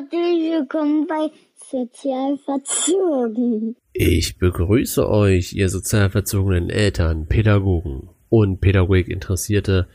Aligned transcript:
Herzlich 0.00 0.52
willkommen 0.52 1.06
bei 1.06 1.28
Sozialverzogen. 1.70 3.76
Ich 3.92 4.38
begrüße 4.38 5.06
euch, 5.06 5.52
ihr 5.52 5.68
sozialverzogenen 5.68 6.70
Eltern, 6.70 7.26
Pädagogen 7.26 8.08
und 8.30 8.62
Pädagogikinteressierte, 8.62 9.88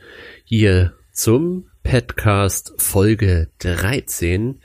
hier 0.44 0.92
zum 1.12 1.66
Podcast 1.82 2.72
Folge 2.76 3.48
13, 3.58 4.60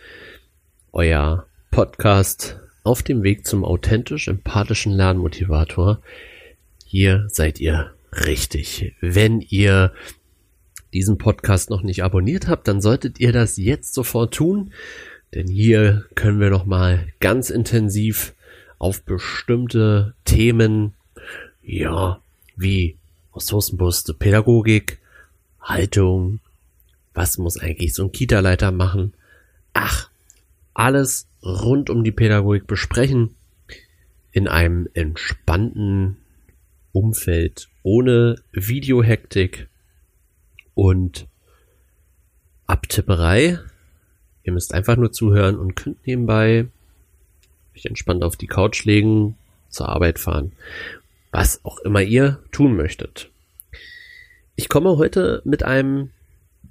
euer 0.91 1.47
Podcast 1.71 2.59
auf 2.83 3.01
dem 3.01 3.23
Weg 3.23 3.47
zum 3.47 3.65
authentisch 3.65 4.27
empathischen 4.27 4.93
Lernmotivator. 4.93 6.03
Hier 6.85 7.25
seid 7.29 7.59
ihr 7.59 7.95
richtig. 8.27 8.93
Wenn 9.01 9.41
ihr 9.41 9.91
diesen 10.93 11.17
Podcast 11.17 11.69
noch 11.69 11.81
nicht 11.81 12.03
abonniert 12.03 12.47
habt, 12.47 12.67
dann 12.67 12.81
solltet 12.81 13.19
ihr 13.19 13.31
das 13.31 13.57
jetzt 13.57 13.93
sofort 13.93 14.33
tun, 14.33 14.71
denn 15.33 15.47
hier 15.47 16.05
können 16.15 16.39
wir 16.39 16.49
noch 16.49 16.65
mal 16.65 17.07
ganz 17.19 17.49
intensiv 17.49 18.33
auf 18.77 19.03
bestimmte 19.03 20.15
Themen, 20.25 20.93
ja, 21.61 22.21
wie 22.55 22.97
ressourcenbewusste 23.35 24.13
Pädagogik, 24.13 24.99
Haltung, 25.61 26.39
was 27.13 27.37
muss 27.37 27.57
eigentlich 27.59 27.93
so 27.93 28.05
ein 28.05 28.11
Kita-Leiter 28.11 28.71
machen? 28.71 29.13
Ach, 29.73 30.09
alles 30.73 31.27
rund 31.43 31.89
um 31.89 32.03
die 32.03 32.11
Pädagogik 32.11 32.67
besprechen 32.67 33.35
in 34.31 34.47
einem 34.47 34.87
entspannten 34.93 36.17
Umfeld 36.91 37.69
ohne 37.83 38.35
Videohektik 38.51 39.67
und 40.73 41.27
Abtipperei. 42.67 43.59
Ihr 44.43 44.53
müsst 44.53 44.73
einfach 44.73 44.95
nur 44.95 45.11
zuhören 45.11 45.57
und 45.57 45.75
könnt 45.75 46.05
nebenbei 46.05 46.67
euch 47.75 47.85
entspannt 47.85 48.23
auf 48.23 48.35
die 48.35 48.47
Couch 48.47 48.85
legen, 48.85 49.37
zur 49.69 49.89
Arbeit 49.89 50.19
fahren. 50.19 50.51
Was 51.31 51.63
auch 51.63 51.79
immer 51.79 52.01
ihr 52.01 52.43
tun 52.51 52.75
möchtet. 52.75 53.29
Ich 54.55 54.67
komme 54.69 54.97
heute 54.97 55.41
mit 55.45 55.63
einem 55.63 56.09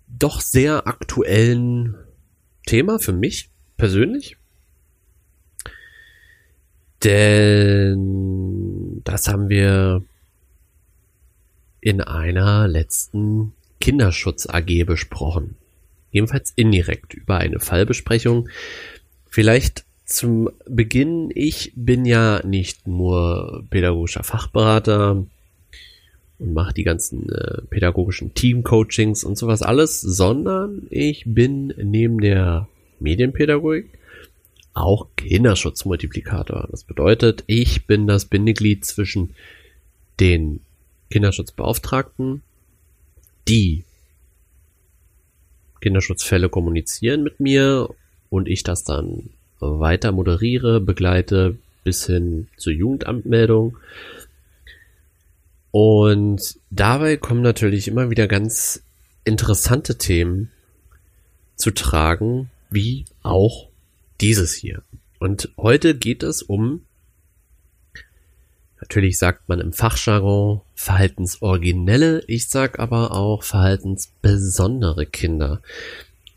doch 0.07 0.41
sehr 0.41 0.87
aktuellen 0.87 1.97
Thema 2.67 2.99
für 2.99 3.13
mich 3.13 3.49
persönlich. 3.77 4.37
Denn 7.03 9.01
das 9.05 9.29
haben 9.29 9.49
wir 9.49 10.05
in 11.81 12.03
einer 12.03 12.69
letzten 12.69 13.55
Kinderschutz 13.81 14.47
AG 14.47 14.85
besprochen. 14.85 15.57
Jedenfalls 16.11 16.53
indirekt 16.57 17.15
über 17.15 17.39
eine 17.39 17.61
Fallbesprechung. 17.61 18.49
Vielleicht 19.29 19.85
zum 20.05 20.51
Beginn, 20.67 21.31
ich 21.35 21.73
bin 21.77 22.05
ja 22.05 22.45
nicht 22.45 22.87
nur 22.87 23.65
pädagogischer 23.71 24.25
Fachberater 24.25 25.25
und 26.39 26.53
mache 26.53 26.75
die 26.75 26.83
ganzen 26.83 27.31
äh, 27.31 27.63
pädagogischen 27.69 28.35
Teamcoachings 28.35 29.23
und 29.23 29.39
sowas 29.39 29.63
alles, 29.63 30.01
sondern 30.01 30.87
ich 30.91 31.25
bin 31.27 31.73
neben 31.77 32.21
der 32.21 32.67
Medienpädagogik 32.99 33.99
auch 34.73 35.09
Kinderschutzmultiplikator. 35.17 36.69
Das 36.71 36.85
bedeutet, 36.85 37.45
ich 37.47 37.87
bin 37.87 38.07
das 38.07 38.25
Bindeglied 38.25 38.85
zwischen 38.85 39.35
den 40.19 40.61
Kinderschutzbeauftragten 41.11 42.43
die 43.49 43.85
Kinderschutzfälle 45.81 46.49
kommunizieren 46.49 47.23
mit 47.23 47.41
mir 47.41 47.89
und 48.29 48.49
ich 48.49 48.63
das 48.63 48.85
dann 48.85 49.31
weiter 49.59 50.13
moderiere, 50.13 50.81
begleite 50.81 51.57
bis 51.85 52.07
hin 52.07 52.49
zur 52.57 52.73
Jugendamtmeldung. 52.73 53.77
Und 55.71 56.59
dabei 56.71 57.17
kommen 57.17 57.43
natürlich 57.43 57.89
immer 57.89 58.11
wieder 58.11 58.27
ganz 58.27 58.83
interessante 59.25 59.99
Themen 59.99 60.51
zu 61.57 61.71
tragen, 61.71 62.51
wie 62.71 63.05
auch 63.23 63.69
dieses 64.21 64.55
hier. 64.55 64.83
Und 65.19 65.51
heute 65.57 65.95
geht 65.95 66.23
es 66.23 66.43
um 66.43 66.83
Natürlich 68.91 69.19
sagt 69.19 69.49
man 69.49 69.61
im 69.61 69.73
Fachjargon 69.73 70.63
verhaltensoriginelle, 70.75 72.25
ich 72.27 72.49
sag 72.49 72.81
aber 72.81 73.13
auch 73.13 73.45
verhaltensbesondere 73.45 75.07
Kinder. 75.07 75.63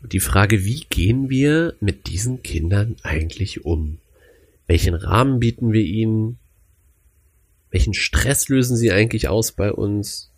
die 0.04 0.20
Frage, 0.20 0.64
wie 0.64 0.86
gehen 0.88 1.28
wir 1.28 1.74
mit 1.80 2.06
diesen 2.06 2.44
Kindern 2.44 2.94
eigentlich 3.02 3.64
um? 3.64 3.98
Welchen 4.68 4.94
Rahmen 4.94 5.40
bieten 5.40 5.72
wir 5.72 5.82
ihnen? 5.82 6.38
Welchen 7.72 7.92
Stress 7.92 8.48
lösen 8.48 8.76
sie 8.76 8.92
eigentlich 8.92 9.26
aus 9.26 9.50
bei 9.50 9.72
uns? 9.72 10.30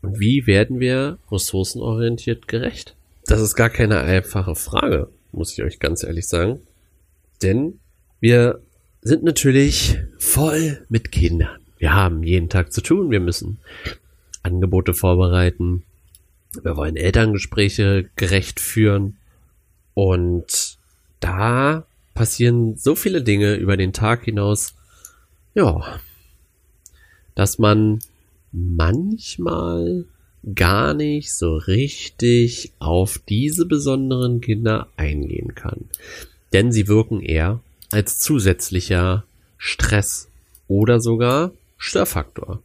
Und 0.00 0.18
wie 0.18 0.46
werden 0.46 0.80
wir 0.80 1.18
ressourcenorientiert 1.30 2.48
gerecht? 2.48 2.96
Das 3.26 3.42
ist 3.42 3.56
gar 3.56 3.68
keine 3.68 4.00
einfache 4.00 4.54
Frage, 4.54 5.10
muss 5.32 5.52
ich 5.52 5.62
euch 5.62 5.80
ganz 5.80 6.02
ehrlich 6.02 6.28
sagen. 6.28 6.60
Denn 7.42 7.78
wir 8.20 8.62
sind 9.02 9.22
natürlich 9.22 9.98
voll 10.18 10.84
mit 10.88 11.12
Kindern. 11.12 11.60
Wir 11.78 11.94
haben 11.94 12.22
jeden 12.22 12.48
Tag 12.48 12.72
zu 12.72 12.80
tun, 12.80 13.10
wir 13.10 13.20
müssen 13.20 13.58
Angebote 14.42 14.94
vorbereiten, 14.94 15.84
wir 16.62 16.76
wollen 16.76 16.96
Elterngespräche 16.96 18.08
gerecht 18.16 18.58
führen 18.60 19.16
und 19.94 20.78
da 21.20 21.84
passieren 22.14 22.76
so 22.76 22.94
viele 22.94 23.22
Dinge 23.22 23.54
über 23.54 23.76
den 23.76 23.92
Tag 23.92 24.24
hinaus, 24.24 24.74
ja, 25.54 26.00
dass 27.34 27.58
man 27.58 28.00
manchmal 28.50 30.04
gar 30.54 30.94
nicht 30.94 31.32
so 31.32 31.56
richtig 31.56 32.72
auf 32.78 33.20
diese 33.28 33.66
besonderen 33.66 34.40
Kinder 34.40 34.88
eingehen 34.96 35.54
kann. 35.54 35.88
Denn 36.52 36.72
sie 36.72 36.88
wirken 36.88 37.20
eher 37.20 37.60
als 37.90 38.18
zusätzlicher 38.18 39.24
Stress 39.56 40.28
oder 40.66 41.00
sogar 41.00 41.52
Störfaktor. 41.76 42.62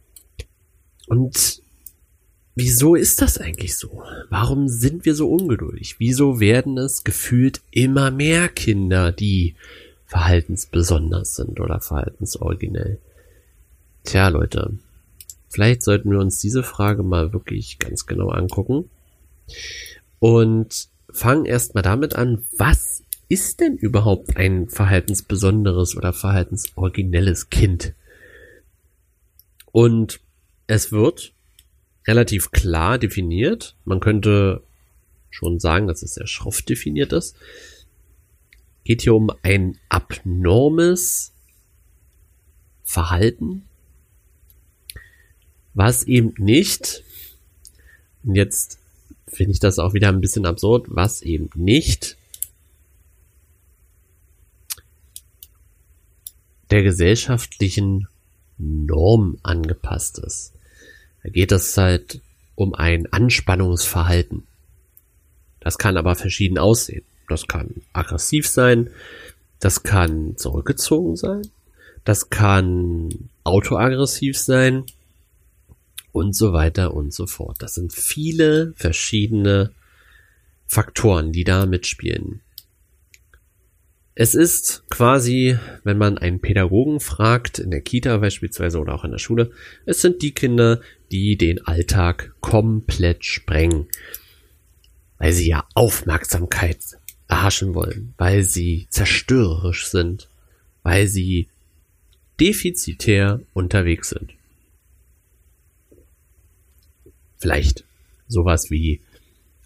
Und 1.06 1.62
wieso 2.54 2.94
ist 2.94 3.22
das 3.22 3.38
eigentlich 3.38 3.76
so? 3.76 4.02
Warum 4.30 4.68
sind 4.68 5.04
wir 5.04 5.14
so 5.14 5.30
ungeduldig? 5.30 5.96
Wieso 5.98 6.40
werden 6.40 6.78
es 6.78 7.04
gefühlt 7.04 7.62
immer 7.70 8.10
mehr 8.10 8.48
Kinder, 8.48 9.12
die 9.12 9.54
verhaltensbesonders 10.06 11.36
sind 11.36 11.60
oder 11.60 11.80
verhaltensoriginell? 11.80 12.98
Tja, 14.04 14.28
Leute, 14.28 14.78
vielleicht 15.48 15.82
sollten 15.82 16.10
wir 16.10 16.18
uns 16.18 16.38
diese 16.38 16.62
Frage 16.62 17.02
mal 17.02 17.32
wirklich 17.32 17.78
ganz 17.78 18.06
genau 18.06 18.28
angucken 18.28 18.90
und 20.18 20.88
fangen 21.10 21.46
erstmal 21.46 21.82
damit 21.82 22.16
an, 22.16 22.44
was 22.56 23.03
ist 23.28 23.60
denn 23.60 23.76
überhaupt 23.76 24.36
ein 24.36 24.68
verhaltensbesonderes 24.68 25.96
oder 25.96 26.12
verhaltensoriginelles 26.12 27.50
Kind? 27.50 27.94
Und 29.72 30.20
es 30.66 30.92
wird 30.92 31.32
relativ 32.06 32.50
klar 32.50 32.98
definiert. 32.98 33.76
Man 33.84 34.00
könnte 34.00 34.62
schon 35.30 35.58
sagen, 35.58 35.86
dass 35.86 36.02
es 36.02 36.14
sehr 36.14 36.26
schroff 36.26 36.62
definiert 36.62 37.12
ist. 37.12 37.36
Geht 38.84 39.02
hier 39.02 39.14
um 39.14 39.30
ein 39.42 39.78
abnormes 39.88 41.32
Verhalten, 42.84 43.64
was 45.72 46.04
eben 46.04 46.34
nicht, 46.38 47.02
und 48.22 48.36
jetzt 48.36 48.78
finde 49.26 49.52
ich 49.52 49.58
das 49.58 49.78
auch 49.78 49.94
wieder 49.94 50.08
ein 50.08 50.20
bisschen 50.20 50.46
absurd, 50.46 50.86
was 50.88 51.22
eben 51.22 51.50
nicht 51.54 52.16
der 56.70 56.82
gesellschaftlichen 56.82 58.08
Norm 58.58 59.38
angepasst 59.42 60.18
ist. 60.18 60.52
Da 61.22 61.30
geht 61.30 61.52
es 61.52 61.76
halt 61.76 62.20
um 62.54 62.74
ein 62.74 63.12
Anspannungsverhalten. 63.12 64.44
Das 65.60 65.78
kann 65.78 65.96
aber 65.96 66.14
verschieden 66.14 66.58
aussehen. 66.58 67.04
Das 67.28 67.46
kann 67.48 67.82
aggressiv 67.92 68.46
sein, 68.46 68.90
das 69.60 69.82
kann 69.82 70.36
zurückgezogen 70.36 71.16
sein, 71.16 71.48
das 72.04 72.28
kann 72.28 73.30
autoaggressiv 73.44 74.36
sein 74.36 74.84
und 76.12 76.36
so 76.36 76.52
weiter 76.52 76.92
und 76.92 77.14
so 77.14 77.26
fort. 77.26 77.56
Das 77.60 77.74
sind 77.74 77.92
viele 77.92 78.74
verschiedene 78.76 79.70
Faktoren, 80.66 81.32
die 81.32 81.44
da 81.44 81.64
mitspielen. 81.64 82.40
Es 84.16 84.36
ist 84.36 84.84
quasi, 84.90 85.58
wenn 85.82 85.98
man 85.98 86.18
einen 86.18 86.40
Pädagogen 86.40 87.00
fragt, 87.00 87.58
in 87.58 87.72
der 87.72 87.80
Kita 87.80 88.16
beispielsweise 88.18 88.78
oder 88.78 88.94
auch 88.94 89.04
in 89.04 89.10
der 89.10 89.18
Schule, 89.18 89.50
es 89.86 90.00
sind 90.00 90.22
die 90.22 90.30
Kinder, 90.30 90.80
die 91.10 91.36
den 91.36 91.66
Alltag 91.66 92.32
komplett 92.40 93.24
sprengen, 93.24 93.88
weil 95.18 95.32
sie 95.32 95.48
ja 95.48 95.66
Aufmerksamkeit 95.74 96.78
verarschen 97.26 97.74
wollen, 97.74 98.14
weil 98.16 98.44
sie 98.44 98.86
zerstörerisch 98.88 99.88
sind, 99.88 100.28
weil 100.84 101.08
sie 101.08 101.48
defizitär 102.38 103.40
unterwegs 103.52 104.10
sind. 104.10 104.32
Vielleicht 107.38 107.82
sowas 108.28 108.70
wie 108.70 109.00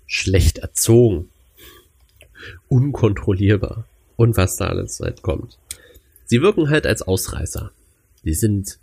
schlecht 0.07 0.59
erzogen, 0.59 1.29
unkontrollierbar 2.69 3.85
und 4.19 4.37
was 4.37 4.57
da 4.57 4.67
alles 4.67 5.01
halt 5.01 5.23
kommt. 5.23 5.59
Sie 6.27 6.43
wirken 6.43 6.69
halt 6.69 6.87
als 6.87 7.03
Ausreißer. 7.03 7.71
Sie 8.25 8.35
sind 8.35 8.79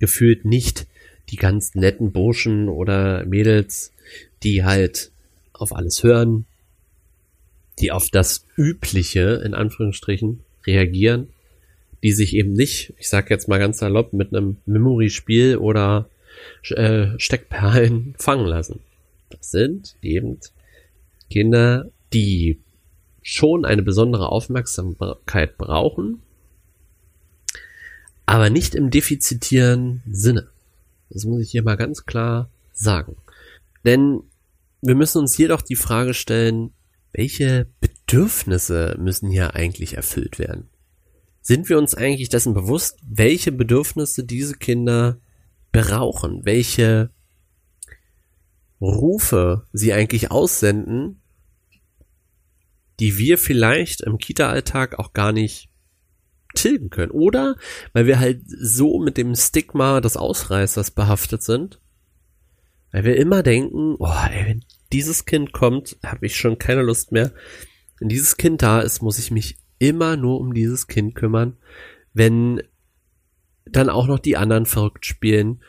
gefühlt 0.00 0.46
nicht 0.46 0.86
die 1.28 1.36
ganz 1.36 1.74
netten 1.74 2.10
Burschen 2.10 2.68
oder 2.68 3.24
Mädels, 3.26 3.92
die 4.42 4.64
halt 4.64 5.12
auf 5.52 5.76
alles 5.76 6.02
hören, 6.02 6.46
die 7.78 7.92
auf 7.92 8.08
das 8.08 8.46
Übliche, 8.56 9.42
in 9.44 9.54
Anführungsstrichen, 9.54 10.40
reagieren, 10.66 11.28
die 12.02 12.12
sich 12.12 12.34
eben 12.34 12.54
nicht, 12.54 12.94
ich 12.96 13.10
sag 13.10 13.30
jetzt 13.30 13.48
mal 13.48 13.58
ganz 13.58 13.78
salopp, 13.78 14.14
mit 14.14 14.34
einem 14.34 14.56
Memory-Spiel 14.64 15.58
oder 15.58 16.08
äh, 16.70 17.08
Steckperlen 17.18 18.14
fangen 18.18 18.46
lassen. 18.46 18.80
Das 19.28 19.50
sind 19.50 19.96
eben 20.02 20.40
Kinder, 21.30 21.90
die 22.12 22.58
schon 23.22 23.64
eine 23.64 23.82
besondere 23.82 24.30
Aufmerksamkeit 24.30 25.56
brauchen, 25.56 26.22
aber 28.26 28.50
nicht 28.50 28.74
im 28.74 28.90
defizitären 28.90 30.02
Sinne. 30.10 30.48
Das 31.10 31.24
muss 31.24 31.42
ich 31.42 31.50
hier 31.50 31.62
mal 31.62 31.76
ganz 31.76 32.04
klar 32.04 32.50
sagen. 32.72 33.16
Denn 33.84 34.22
wir 34.80 34.94
müssen 34.94 35.18
uns 35.18 35.36
jedoch 35.36 35.62
die 35.62 35.76
Frage 35.76 36.14
stellen, 36.14 36.72
welche 37.12 37.66
Bedürfnisse 37.80 38.96
müssen 38.98 39.30
hier 39.30 39.54
eigentlich 39.54 39.94
erfüllt 39.96 40.38
werden? 40.38 40.68
Sind 41.40 41.68
wir 41.68 41.78
uns 41.78 41.94
eigentlich 41.94 42.28
dessen 42.28 42.54
bewusst, 42.54 42.98
welche 43.02 43.52
Bedürfnisse 43.52 44.24
diese 44.24 44.54
Kinder 44.54 45.18
brauchen, 45.72 46.44
welche 46.44 47.10
Rufe 48.80 49.66
sie 49.72 49.92
eigentlich 49.92 50.30
aussenden, 50.30 51.21
die 53.02 53.18
wir 53.18 53.36
vielleicht 53.36 54.02
im 54.02 54.16
Kita-Alltag 54.16 55.00
auch 55.00 55.12
gar 55.12 55.32
nicht 55.32 55.68
tilgen 56.54 56.88
können. 56.88 57.10
Oder 57.10 57.56
weil 57.92 58.06
wir 58.06 58.20
halt 58.20 58.42
so 58.46 59.00
mit 59.00 59.16
dem 59.16 59.34
Stigma 59.34 60.00
des 60.00 60.16
Ausreißers 60.16 60.92
behaftet 60.92 61.42
sind, 61.42 61.80
weil 62.92 63.02
wir 63.02 63.16
immer 63.16 63.42
denken, 63.42 63.96
oh, 63.98 64.06
ey, 64.30 64.46
wenn 64.46 64.64
dieses 64.92 65.24
Kind 65.24 65.52
kommt, 65.52 65.96
habe 66.06 66.26
ich 66.26 66.36
schon 66.36 66.58
keine 66.58 66.82
Lust 66.82 67.10
mehr. 67.10 67.32
Wenn 67.98 68.08
dieses 68.08 68.36
Kind 68.36 68.62
da 68.62 68.80
ist, 68.80 69.02
muss 69.02 69.18
ich 69.18 69.32
mich 69.32 69.58
immer 69.80 70.16
nur 70.16 70.38
um 70.38 70.54
dieses 70.54 70.86
Kind 70.86 71.16
kümmern. 71.16 71.56
Wenn 72.12 72.62
dann 73.64 73.90
auch 73.90 74.06
noch 74.06 74.20
die 74.20 74.36
anderen 74.36 74.64
verrückt 74.64 75.06
spielen 75.06 75.60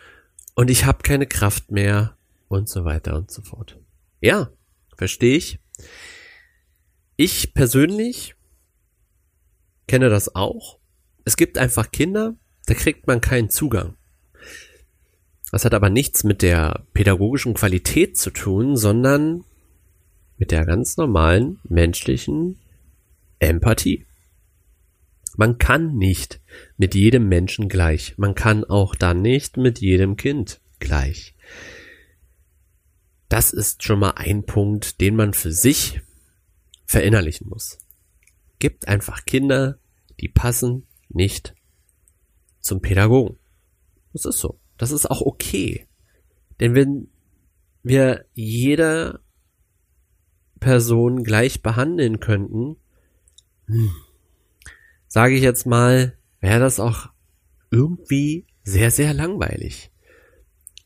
und 0.54 0.70
ich 0.70 0.86
habe 0.86 1.02
keine 1.02 1.26
Kraft 1.26 1.72
mehr 1.72 2.16
und 2.48 2.70
so 2.70 2.86
weiter 2.86 3.16
und 3.16 3.32
so 3.32 3.42
fort. 3.42 3.80
Ja, 4.22 4.52
verstehe 4.96 5.36
ich. 5.36 5.58
Ich 7.26 7.54
persönlich 7.54 8.36
kenne 9.88 10.10
das 10.10 10.36
auch. 10.36 10.78
Es 11.24 11.38
gibt 11.38 11.58
einfach 11.58 11.90
Kinder, 11.90 12.36
da 12.66 12.74
kriegt 12.74 13.08
man 13.08 13.22
keinen 13.22 13.50
Zugang. 13.50 13.96
Das 15.50 15.64
hat 15.64 15.74
aber 15.74 15.90
nichts 15.90 16.26
mit 16.26 16.42
der 16.42 16.86
pädagogischen 16.94 17.54
Qualität 17.54 18.18
zu 18.18 18.30
tun, 18.30 18.76
sondern 18.76 19.46
mit 20.38 20.52
der 20.52 20.66
ganz 20.66 20.98
normalen 20.98 21.62
menschlichen 21.64 22.60
Empathie. 23.40 24.06
Man 25.38 25.60
kann 25.60 25.96
nicht 25.96 26.42
mit 26.76 26.94
jedem 26.94 27.30
Menschen 27.30 27.70
gleich. 27.70 28.18
Man 28.18 28.36
kann 28.36 28.66
auch 28.66 28.96
dann 28.96 29.22
nicht 29.22 29.56
mit 29.56 29.80
jedem 29.80 30.18
Kind 30.18 30.60
gleich. 30.80 31.36
Das 33.30 33.54
ist 33.54 33.82
schon 33.82 34.00
mal 34.00 34.16
ein 34.18 34.46
Punkt, 34.46 35.00
den 35.00 35.16
man 35.16 35.34
für 35.34 35.54
sich 35.54 36.02
verinnerlichen 36.86 37.50
muss. 37.50 37.78
Gibt 38.60 38.88
einfach 38.88 39.26
Kinder, 39.26 39.80
die 40.20 40.30
passen 40.30 40.88
nicht 41.10 41.56
zum 42.60 42.82
Pädagogen. 42.82 43.38
Das 44.14 44.26
ist 44.26 44.40
so. 44.40 44.60
Das 44.78 44.92
ist 44.92 45.10
auch 45.10 45.22
okay. 45.22 45.88
Denn 46.60 46.76
wenn 46.76 47.10
wir 47.84 48.26
jeder 48.34 49.20
Person 50.60 51.24
gleich 51.24 51.62
behandeln 51.62 52.20
könnten, 52.20 52.78
hm, 53.66 53.92
sage 55.08 55.36
ich 55.36 55.44
jetzt 55.44 55.66
mal, 55.66 56.18
wäre 56.40 56.60
das 56.60 56.80
auch 56.80 57.10
irgendwie 57.70 58.46
sehr, 58.64 58.92
sehr 58.92 59.14
langweilig. 59.14 59.92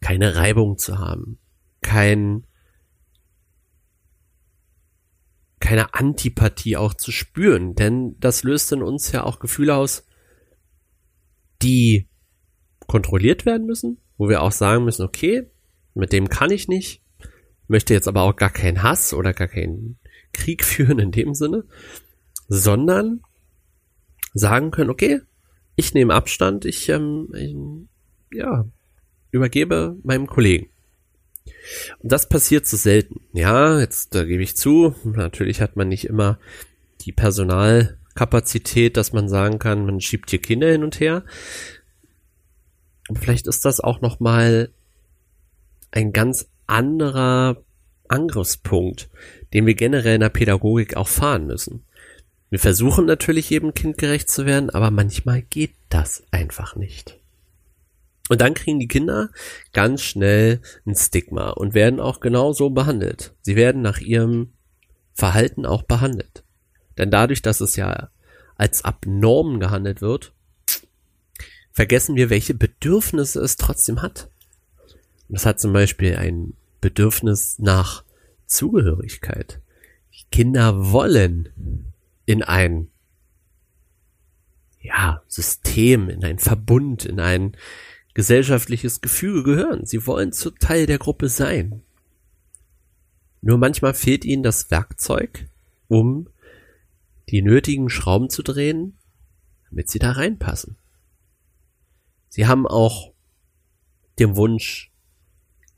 Keine 0.02 0.36
Reibung 0.36 0.78
zu 0.78 0.98
haben, 0.98 1.38
kein, 1.82 2.47
keine 5.68 5.94
Antipathie 5.94 6.78
auch 6.78 6.94
zu 6.94 7.12
spüren, 7.12 7.76
denn 7.76 8.16
das 8.22 8.44
löst 8.44 8.72
in 8.72 8.82
uns 8.82 9.12
ja 9.12 9.24
auch 9.24 9.40
Gefühle 9.40 9.76
aus, 9.76 10.06
die 11.62 12.08
kontrolliert 12.88 13.46
werden 13.46 13.68
müssen, 13.68 13.98
wo 14.18 14.30
wir 14.30 14.44
auch 14.44 14.54
sagen 14.54 14.86
müssen, 14.86 15.04
okay, 15.04 15.52
mit 15.94 16.14
dem 16.14 16.30
kann 16.30 16.52
ich 16.52 16.70
nicht, 16.70 17.02
möchte 17.68 17.94
jetzt 17.94 18.08
aber 18.08 18.22
auch 18.22 18.38
gar 18.38 18.50
keinen 18.50 18.82
Hass 18.82 19.14
oder 19.14 19.34
gar 19.34 19.50
keinen 19.50 19.98
Krieg 20.32 20.64
führen 20.64 21.00
in 21.00 21.12
dem 21.12 21.34
Sinne, 21.34 21.66
sondern 22.48 23.20
sagen 24.34 24.72
können, 24.72 24.90
okay, 24.90 25.20
ich 25.76 25.94
nehme 25.94 26.14
Abstand, 26.14 26.64
ich, 26.64 26.88
ähm, 26.88 27.90
ich 28.32 28.38
ja, 28.38 28.66
übergebe 29.32 29.98
meinem 30.04 30.28
Kollegen. 30.28 30.70
Und 32.00 32.12
das 32.12 32.30
passiert 32.30 32.66
so 32.66 32.78
selten. 32.78 33.22
Ja, 33.34 33.80
jetzt 33.80 34.16
da 34.16 34.24
gebe 34.24 34.44
ich 34.44 34.56
zu, 34.56 34.96
natürlich 35.04 35.62
hat 35.62 35.76
man 35.76 35.88
nicht 35.88 36.06
immer 36.06 36.40
die 37.02 37.12
Personalkapazität, 37.12 38.98
dass 38.98 39.14
man 39.14 39.30
sagen 39.30 39.60
kann, 39.60 39.86
man 39.86 40.02
schiebt 40.02 40.30
hier 40.30 40.42
Kinder 40.42 40.70
hin 40.72 40.84
und 40.84 41.00
her. 41.00 41.24
Aber 43.10 43.20
vielleicht 43.20 43.48
ist 43.48 43.66
das 43.66 43.80
auch 43.80 44.02
noch 44.02 44.20
mal 44.20 44.70
ein 45.92 46.12
ganz 46.12 46.50
anderer 46.66 47.64
Angriffspunkt, 48.10 49.10
den 49.54 49.66
wir 49.66 49.76
generell 49.76 50.16
in 50.16 50.22
der 50.22 50.30
Pädagogik 50.30 50.98
auch 50.98 51.08
fahren 51.08 51.48
müssen. 51.48 51.84
Wir 52.50 52.60
versuchen 52.60 53.06
natürlich 53.06 53.50
jedem 53.50 53.74
Kind 53.74 53.98
gerecht 53.98 54.30
zu 54.30 54.46
werden, 54.46 54.70
aber 54.70 54.92
manchmal 54.92 55.42
geht 55.42 55.74
das 55.90 56.24
einfach 56.32 56.76
nicht. 56.76 57.20
Und 58.30 58.42
dann 58.42 58.54
kriegen 58.54 58.80
die 58.80 58.88
Kinder 58.88 59.30
ganz 59.74 60.02
schnell 60.02 60.62
ein 60.86 60.96
Stigma 60.96 61.50
und 61.52 61.74
werden 61.74 62.00
auch 62.00 62.20
genauso 62.20 62.70
behandelt. 62.70 63.34
Sie 63.42 63.56
werden 63.56 63.82
nach 63.82 64.00
ihrem 64.00 64.54
Verhalten 65.14 65.66
auch 65.66 65.84
behandelt. 65.84 66.44
Denn 66.98 67.12
dadurch, 67.12 67.42
dass 67.42 67.62
es 67.62 67.76
ja 67.76 68.10
als 68.56 68.84
abnorm 68.84 69.60
gehandelt 69.60 70.02
wird, 70.02 70.34
vergessen 71.72 72.16
wir, 72.16 72.30
welche 72.30 72.54
Bedürfnisse 72.54 73.40
es 73.40 73.56
trotzdem 73.56 74.02
hat. 74.02 74.30
Und 75.28 75.36
das 75.36 75.46
hat 75.46 75.60
zum 75.60 75.74
Beispiel 75.74 76.16
ein 76.16 76.54
Bedürfnis 76.82 77.60
nach 77.60 78.04
Zugehörigkeit. 78.46 79.62
Die 80.14 80.26
Kinder 80.32 80.92
wollen 80.92 81.94
in 82.26 82.44
ein 82.44 82.90
ja, 84.82 85.22
System, 85.28 86.10
in 86.10 86.24
ein 86.24 86.40
Verbund, 86.40 87.06
in 87.06 87.20
ein 87.20 87.56
gesellschaftliches 88.18 89.02
Gefüge 89.02 89.44
gehören. 89.44 89.86
Sie 89.86 90.08
wollen 90.08 90.32
zu 90.32 90.50
Teil 90.50 90.88
der 90.88 90.98
Gruppe 90.98 91.30
sein. 91.30 91.84
Nur 93.44 93.60
manchmal 93.60 93.94
fehlt 93.94 94.26
ihnen 94.26 94.42
das 94.42 94.72
Werkzeug, 94.72 95.48
um 95.88 96.28
die 97.30 97.44
nötigen 97.44 97.92
Schrauben 97.92 98.32
zu 98.32 98.42
drehen, 98.42 98.98
damit 99.70 99.92
sie 99.92 100.00
da 100.00 100.14
reinpassen. 100.14 100.78
Sie 102.28 102.48
haben 102.48 102.66
auch 102.66 103.14
den 104.18 104.36
Wunsch, 104.36 104.92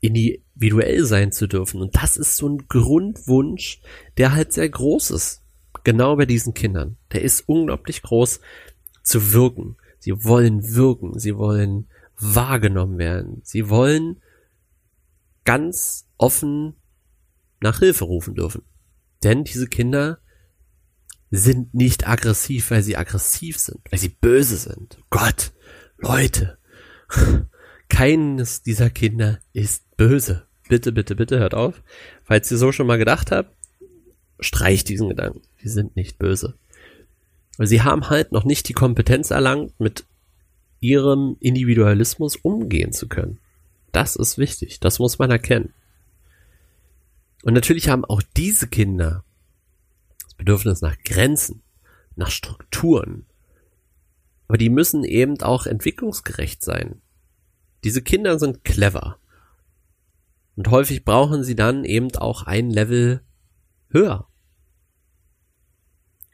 individuell 0.00 1.04
sein 1.04 1.32
zu 1.32 1.46
dürfen. 1.46 1.82
Und 1.82 1.94
das 1.96 2.16
ist 2.16 2.38
so 2.38 2.48
ein 2.48 2.68
Grundwunsch, 2.68 3.82
der 4.16 4.32
halt 4.32 4.54
sehr 4.54 4.70
groß 4.70 5.10
ist 5.10 5.42
genau 5.84 6.16
bei 6.16 6.24
diesen 6.24 6.54
Kindern. 6.54 6.96
Der 7.12 7.20
ist 7.20 7.46
unglaublich 7.46 8.00
groß 8.00 8.40
zu 9.02 9.34
wirken. 9.34 9.76
Sie 9.98 10.24
wollen 10.24 10.74
wirken, 10.74 11.18
sie 11.18 11.36
wollen 11.36 11.89
wahrgenommen 12.20 12.98
werden, 12.98 13.40
sie 13.44 13.68
wollen 13.68 14.20
ganz 15.44 16.06
offen 16.18 16.74
nach 17.60 17.78
Hilfe 17.78 18.04
rufen 18.04 18.34
dürfen. 18.34 18.62
Denn 19.22 19.44
diese 19.44 19.66
Kinder 19.66 20.18
sind 21.30 21.74
nicht 21.74 22.08
aggressiv, 22.08 22.70
weil 22.70 22.82
sie 22.82 22.96
aggressiv 22.96 23.58
sind, 23.58 23.80
weil 23.90 23.98
sie 23.98 24.08
böse 24.08 24.56
sind. 24.56 24.98
Gott, 25.10 25.52
Leute, 25.98 26.58
keines 27.88 28.62
dieser 28.62 28.90
Kinder 28.90 29.38
ist 29.52 29.96
böse. 29.96 30.46
Bitte, 30.68 30.92
bitte, 30.92 31.16
bitte 31.16 31.38
hört 31.38 31.54
auf. 31.54 31.82
Falls 32.24 32.50
ihr 32.50 32.58
so 32.58 32.72
schon 32.72 32.86
mal 32.86 32.98
gedacht 32.98 33.30
habt, 33.30 33.54
streich 34.38 34.84
diesen 34.84 35.08
Gedanken. 35.08 35.42
Die 35.62 35.68
sind 35.68 35.96
nicht 35.96 36.18
böse. 36.18 36.54
Weil 37.56 37.66
sie 37.66 37.82
haben 37.82 38.08
halt 38.08 38.32
noch 38.32 38.44
nicht 38.44 38.68
die 38.68 38.72
Kompetenz 38.72 39.30
erlangt, 39.30 39.78
mit 39.78 40.06
ihrem 40.80 41.36
Individualismus 41.40 42.36
umgehen 42.36 42.92
zu 42.92 43.08
können. 43.08 43.38
Das 43.92 44.16
ist 44.16 44.38
wichtig. 44.38 44.80
Das 44.80 44.98
muss 44.98 45.18
man 45.18 45.30
erkennen. 45.30 45.72
Und 47.42 47.54
natürlich 47.54 47.88
haben 47.88 48.04
auch 48.04 48.22
diese 48.36 48.68
Kinder 48.68 49.24
das 50.24 50.34
Bedürfnis 50.34 50.80
nach 50.80 50.96
Grenzen, 51.04 51.62
nach 52.16 52.30
Strukturen. 52.30 53.26
Aber 54.48 54.58
die 54.58 54.70
müssen 54.70 55.04
eben 55.04 55.40
auch 55.42 55.66
entwicklungsgerecht 55.66 56.62
sein. 56.62 57.00
Diese 57.84 58.02
Kinder 58.02 58.38
sind 58.38 58.64
clever. 58.64 59.18
Und 60.56 60.68
häufig 60.68 61.04
brauchen 61.04 61.44
sie 61.44 61.54
dann 61.54 61.84
eben 61.84 62.14
auch 62.16 62.42
ein 62.42 62.68
Level 62.68 63.22
höher. 63.88 64.26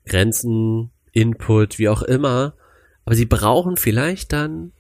Grenzen, 0.04 0.90
Input, 1.12 1.78
wie 1.78 1.88
auch 1.88 2.02
immer. 2.02 2.54
Aber 3.06 3.14
sie 3.14 3.24
brauchen 3.24 3.76
vielleicht 3.78 4.32
dann 4.32 4.72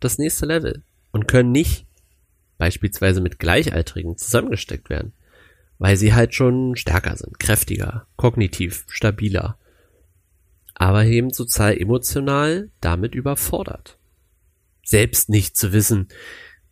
das 0.00 0.16
nächste 0.16 0.46
Level 0.46 0.82
und 1.12 1.28
können 1.28 1.52
nicht 1.52 1.86
beispielsweise 2.56 3.20
mit 3.20 3.38
Gleichaltrigen 3.38 4.16
zusammengesteckt 4.16 4.88
werden, 4.88 5.12
weil 5.78 5.96
sie 5.96 6.14
halt 6.14 6.34
schon 6.34 6.76
stärker 6.76 7.16
sind, 7.16 7.38
kräftiger, 7.40 8.06
kognitiv, 8.16 8.84
stabiler, 8.88 9.58
aber 10.74 11.04
eben 11.04 11.32
sozial 11.32 11.76
emotional 11.76 12.70
damit 12.80 13.14
überfordert. 13.14 13.98
Selbst 14.84 15.28
nicht 15.28 15.56
zu 15.56 15.72
wissen, 15.72 16.08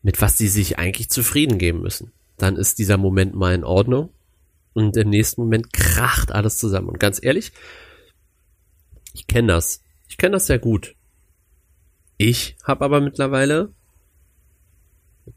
mit 0.02 0.20
was 0.20 0.38
sie 0.38 0.48
sich 0.48 0.78
eigentlich 0.78 1.10
zufrieden 1.10 1.58
geben 1.58 1.82
müssen. 1.82 2.12
Dann 2.36 2.56
ist 2.56 2.78
dieser 2.78 2.96
Moment 2.96 3.34
mal 3.34 3.54
in 3.54 3.64
Ordnung 3.64 4.10
und 4.72 4.96
im 4.96 5.10
nächsten 5.10 5.40
Moment 5.40 5.72
kracht 5.72 6.30
alles 6.30 6.58
zusammen. 6.58 6.88
Und 6.88 7.00
ganz 7.00 7.22
ehrlich, 7.22 7.52
ich 9.14 9.26
kenne 9.26 9.48
das. 9.48 9.81
Ich 10.12 10.18
kenne 10.18 10.32
das 10.32 10.46
sehr 10.46 10.58
gut. 10.58 10.94
Ich 12.18 12.54
habe 12.64 12.84
aber 12.84 13.00
mittlerweile 13.00 13.72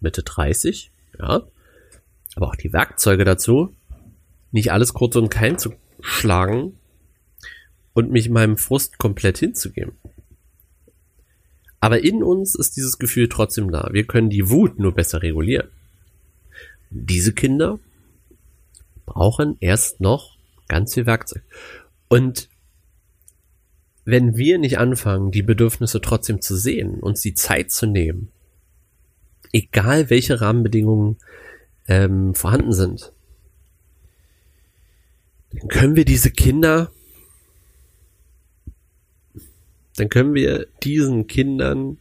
Mitte 0.02 0.22
30, 0.22 0.92
ja, 1.18 1.44
aber 2.36 2.48
auch 2.48 2.58
die 2.58 2.74
Werkzeuge 2.74 3.24
dazu, 3.24 3.74
nicht 4.52 4.74
alles 4.74 4.94
kurz 4.94 5.16
und 5.16 5.30
kein 5.30 5.58
zu 5.58 5.72
schlagen 6.02 6.78
und 7.94 8.12
mich 8.12 8.30
meinem 8.30 8.58
Frust 8.58 8.98
komplett 8.98 9.38
hinzugeben. 9.38 9.94
Aber 11.80 12.04
in 12.04 12.22
uns 12.22 12.54
ist 12.54 12.76
dieses 12.76 13.00
Gefühl 13.00 13.30
trotzdem 13.30 13.72
da. 13.72 13.88
Wir 13.94 14.06
können 14.06 14.30
die 14.30 14.50
Wut 14.50 14.78
nur 14.78 14.94
besser 14.94 15.22
regulieren. 15.22 15.70
Diese 16.90 17.32
Kinder 17.32 17.80
brauchen 19.06 19.56
erst 19.62 20.02
noch 20.02 20.38
ganz 20.68 20.96
viel 20.96 21.06
Werkzeug. 21.06 21.44
Und 22.10 22.50
wenn 24.06 24.38
wir 24.38 24.60
nicht 24.60 24.78
anfangen, 24.78 25.32
die 25.32 25.42
Bedürfnisse 25.42 26.00
trotzdem 26.00 26.40
zu 26.40 26.56
sehen, 26.56 27.00
uns 27.00 27.22
die 27.22 27.34
Zeit 27.34 27.72
zu 27.72 27.88
nehmen, 27.88 28.32
egal 29.52 30.12
welche 30.12 30.40
Rahmenbedingungen 30.40 31.18
ähm, 31.88 32.36
vorhanden 32.36 32.72
sind, 32.72 33.12
dann 35.52 35.68
können 35.70 35.96
wir 35.96 36.06
diese 36.06 36.30
Kinder, 36.30 36.92
dann 39.96 40.10
können 40.10 40.36
wir 40.36 40.68
diesen 40.84 41.26
Kindern, 41.26 41.98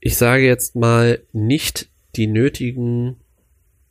ich 0.00 0.16
sage 0.18 0.44
jetzt 0.44 0.76
mal, 0.76 1.22
nicht 1.32 1.88
die 2.16 2.26
nötigen 2.26 3.16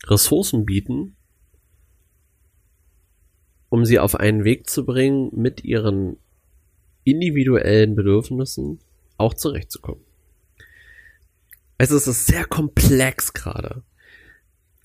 Ressourcen 0.05 0.65
bieten, 0.65 1.14
um 3.75 3.83
sie 3.83 3.99
auf 3.99 4.15
einen 4.15 4.45
Weg 4.45 4.69
zu 4.69 4.85
bringen, 4.85 5.31
mit 5.33 5.65
ihren 5.65 6.15
individuellen 7.03 7.93
Bedürfnissen 7.93 8.79
auch 9.17 9.33
zurechtzukommen. 9.33 10.01
Also 11.77 11.97
es 11.97 12.07
ist 12.07 12.25
sehr 12.25 12.45
komplex 12.45 13.33
gerade. 13.33 13.83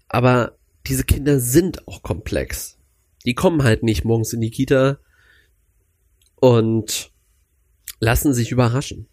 Aber 0.08 0.56
diese 0.88 1.04
Kinder 1.04 1.38
sind 1.38 1.86
auch 1.86 2.02
komplex. 2.02 2.78
Die 3.24 3.34
kommen 3.34 3.62
halt 3.62 3.84
nicht 3.84 4.04
morgens 4.04 4.32
in 4.32 4.40
die 4.40 4.50
Kita 4.50 4.98
und 6.40 7.12
lassen 8.00 8.34
sich 8.34 8.50
überraschen. 8.50 9.06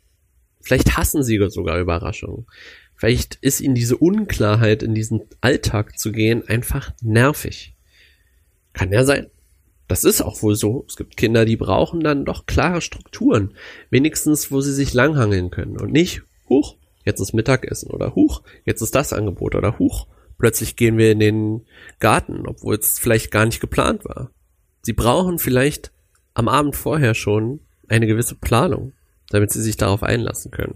Vielleicht 0.60 0.98
hassen 0.98 1.22
sie 1.22 1.40
sogar 1.50 1.78
Überraschungen. 1.78 2.48
Vielleicht 2.96 3.36
ist 3.42 3.62
ihnen 3.62 3.76
diese 3.76 3.98
Unklarheit 3.98 4.82
in 4.82 4.96
diesen 4.96 5.22
Alltag 5.40 6.00
zu 6.00 6.12
gehen 6.12 6.48
einfach 6.48 6.94
nervig. 7.04 7.76
Kann 8.74 8.92
ja 8.92 9.04
sein. 9.04 9.30
Das 9.88 10.04
ist 10.04 10.22
auch 10.22 10.42
wohl 10.42 10.56
so. 10.56 10.86
Es 10.88 10.98
gibt 10.98 11.18
Kinder, 11.18 11.46
die 11.46 11.56
brauchen 11.56 12.02
dann 12.02 12.26
doch 12.26 12.46
klare 12.46 12.82
Strukturen. 12.82 13.54
Wenigstens, 13.90 14.52
wo 14.52 14.62
sie 14.62 14.74
sich 14.74 14.94
langhangeln 14.94 15.50
können 15.50 15.80
und 15.80 15.92
nicht, 15.92 16.24
huch, 16.50 16.76
jetzt 17.06 17.22
ist 17.22 17.34
Mittagessen 17.34 17.90
oder 17.90 18.14
huch, 18.16 18.42
jetzt 18.66 18.82
ist 18.82 18.96
das 18.96 19.14
Angebot 19.14 19.56
oder 19.56 19.80
huch, 19.80 20.08
plötzlich 20.38 20.76
gehen 20.76 20.98
wir 20.98 21.12
in 21.12 21.20
den 21.20 21.66
Garten, 22.00 22.46
obwohl 22.48 22.76
es 22.76 23.00
vielleicht 23.00 23.32
gar 23.32 23.46
nicht 23.46 23.62
geplant 23.62 24.04
war. 24.04 24.32
Sie 24.82 24.94
brauchen 24.94 25.40
vielleicht 25.40 25.92
am 26.34 26.50
Abend 26.50 26.76
vorher 26.76 27.16
schon 27.16 27.62
eine 27.88 28.08
gewisse 28.08 28.36
Planung, 28.36 28.92
damit 29.30 29.52
sie 29.52 29.62
sich 29.62 29.78
darauf 29.78 30.04
einlassen 30.04 30.52
können. 30.52 30.76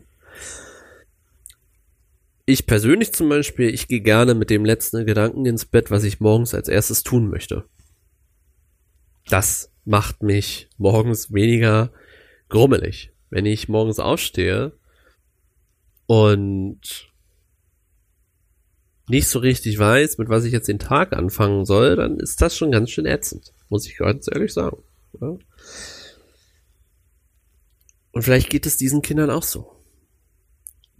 Ich 2.45 2.65
persönlich 2.65 3.13
zum 3.13 3.29
Beispiel, 3.29 3.69
ich 3.69 3.87
gehe 3.87 4.01
gerne 4.01 4.33
mit 4.33 4.49
dem 4.49 4.65
letzten 4.65 5.05
Gedanken 5.05 5.45
ins 5.45 5.65
Bett, 5.65 5.91
was 5.91 6.03
ich 6.03 6.19
morgens 6.19 6.53
als 6.53 6.69
erstes 6.69 7.03
tun 7.03 7.29
möchte 7.29 7.65
das 9.31 9.71
macht 9.85 10.23
mich 10.23 10.69
morgens 10.77 11.33
weniger 11.33 11.91
grummelig. 12.49 13.11
Wenn 13.29 13.45
ich 13.45 13.69
morgens 13.69 13.99
aufstehe 13.99 14.73
und 16.05 17.11
nicht 19.07 19.27
so 19.27 19.39
richtig 19.39 19.79
weiß, 19.79 20.17
mit 20.17 20.29
was 20.29 20.43
ich 20.45 20.53
jetzt 20.53 20.67
den 20.67 20.79
Tag 20.79 21.13
anfangen 21.13 21.65
soll, 21.65 21.95
dann 21.95 22.19
ist 22.19 22.41
das 22.41 22.55
schon 22.55 22.71
ganz 22.71 22.89
schön 22.89 23.05
ätzend, 23.05 23.53
muss 23.69 23.85
ich 23.87 23.97
ganz 23.97 24.27
ehrlich 24.31 24.53
sagen. 24.53 24.83
Ja? 25.19 25.37
Und 28.11 28.23
vielleicht 28.23 28.49
geht 28.49 28.65
es 28.65 28.77
diesen 28.77 29.01
Kindern 29.01 29.29
auch 29.29 29.43
so. 29.43 29.75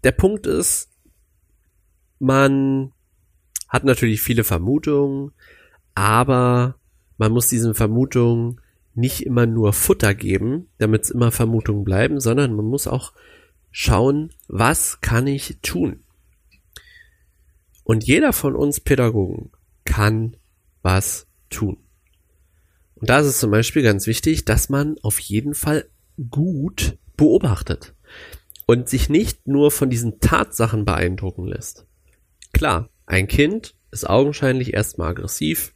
Der 0.03 0.13
Punkt 0.13 0.47
ist, 0.47 0.89
man 2.19 2.93
hat 3.67 3.83
natürlich 3.83 4.21
viele 4.21 4.43
Vermutungen, 4.43 5.31
aber 5.95 6.80
man 7.21 7.33
muss 7.33 7.49
diesen 7.49 7.75
Vermutungen 7.75 8.61
nicht 8.95 9.27
immer 9.27 9.45
nur 9.45 9.73
Futter 9.73 10.15
geben, 10.15 10.69
damit 10.79 11.03
es 11.03 11.11
immer 11.11 11.29
Vermutungen 11.29 11.83
bleiben, 11.83 12.19
sondern 12.19 12.55
man 12.55 12.65
muss 12.65 12.87
auch 12.87 13.13
schauen, 13.69 14.33
was 14.47 15.01
kann 15.01 15.27
ich 15.27 15.59
tun? 15.61 16.03
Und 17.83 18.03
jeder 18.05 18.33
von 18.33 18.55
uns 18.55 18.79
Pädagogen 18.79 19.51
kann 19.85 20.35
was 20.81 21.27
tun. 21.51 21.77
Und 22.95 23.11
da 23.11 23.19
ist 23.19 23.27
es 23.27 23.39
zum 23.39 23.51
Beispiel 23.51 23.83
ganz 23.83 24.07
wichtig, 24.07 24.43
dass 24.45 24.69
man 24.69 24.95
auf 25.03 25.19
jeden 25.19 25.53
Fall 25.53 25.85
gut 26.31 26.97
beobachtet 27.17 27.93
und 28.65 28.89
sich 28.89 29.09
nicht 29.09 29.47
nur 29.47 29.69
von 29.69 29.91
diesen 29.91 30.19
Tatsachen 30.21 30.85
beeindrucken 30.85 31.45
lässt. 31.45 31.85
Klar, 32.51 32.89
ein 33.05 33.27
Kind 33.27 33.75
ist 33.91 34.09
augenscheinlich 34.09 34.73
erstmal 34.73 35.09
aggressiv, 35.09 35.75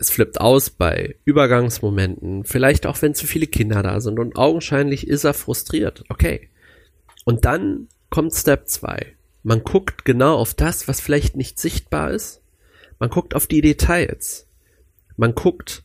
es 0.00 0.08
flippt 0.08 0.40
aus 0.40 0.70
bei 0.70 1.16
Übergangsmomenten, 1.26 2.44
vielleicht 2.44 2.86
auch 2.86 3.00
wenn 3.02 3.14
zu 3.14 3.26
viele 3.26 3.46
Kinder 3.46 3.82
da 3.82 4.00
sind 4.00 4.18
und 4.18 4.36
augenscheinlich 4.36 5.06
ist 5.06 5.24
er 5.24 5.34
frustriert. 5.34 6.04
Okay. 6.08 6.48
Und 7.26 7.44
dann 7.44 7.88
kommt 8.08 8.34
Step 8.34 8.66
2. 8.66 9.14
Man 9.42 9.62
guckt 9.62 10.06
genau 10.06 10.36
auf 10.36 10.54
das, 10.54 10.88
was 10.88 11.02
vielleicht 11.02 11.36
nicht 11.36 11.60
sichtbar 11.60 12.12
ist. 12.12 12.40
Man 12.98 13.10
guckt 13.10 13.34
auf 13.34 13.46
die 13.46 13.60
Details. 13.60 14.46
Man 15.18 15.34
guckt 15.34 15.84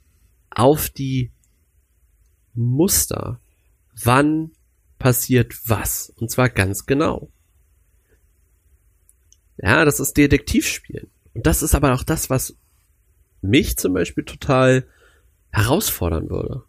auf 0.50 0.90
die 0.90 1.32
Muster. 2.54 3.42
Wann 4.02 4.52
passiert 4.98 5.56
was? 5.68 6.14
Und 6.16 6.32
zwar 6.32 6.48
ganz 6.48 6.86
genau. 6.86 7.30
Ja, 9.58 9.84
das 9.84 10.00
ist 10.00 10.16
Detektivspielen. 10.16 11.10
Und 11.34 11.46
das 11.46 11.64
ist 11.64 11.76
aber 11.76 11.94
auch 11.94 12.04
das, 12.04 12.30
was 12.30 12.56
mich 13.50 13.78
zum 13.78 13.94
Beispiel 13.94 14.24
total 14.24 14.86
herausfordern 15.52 16.30
würde. 16.30 16.64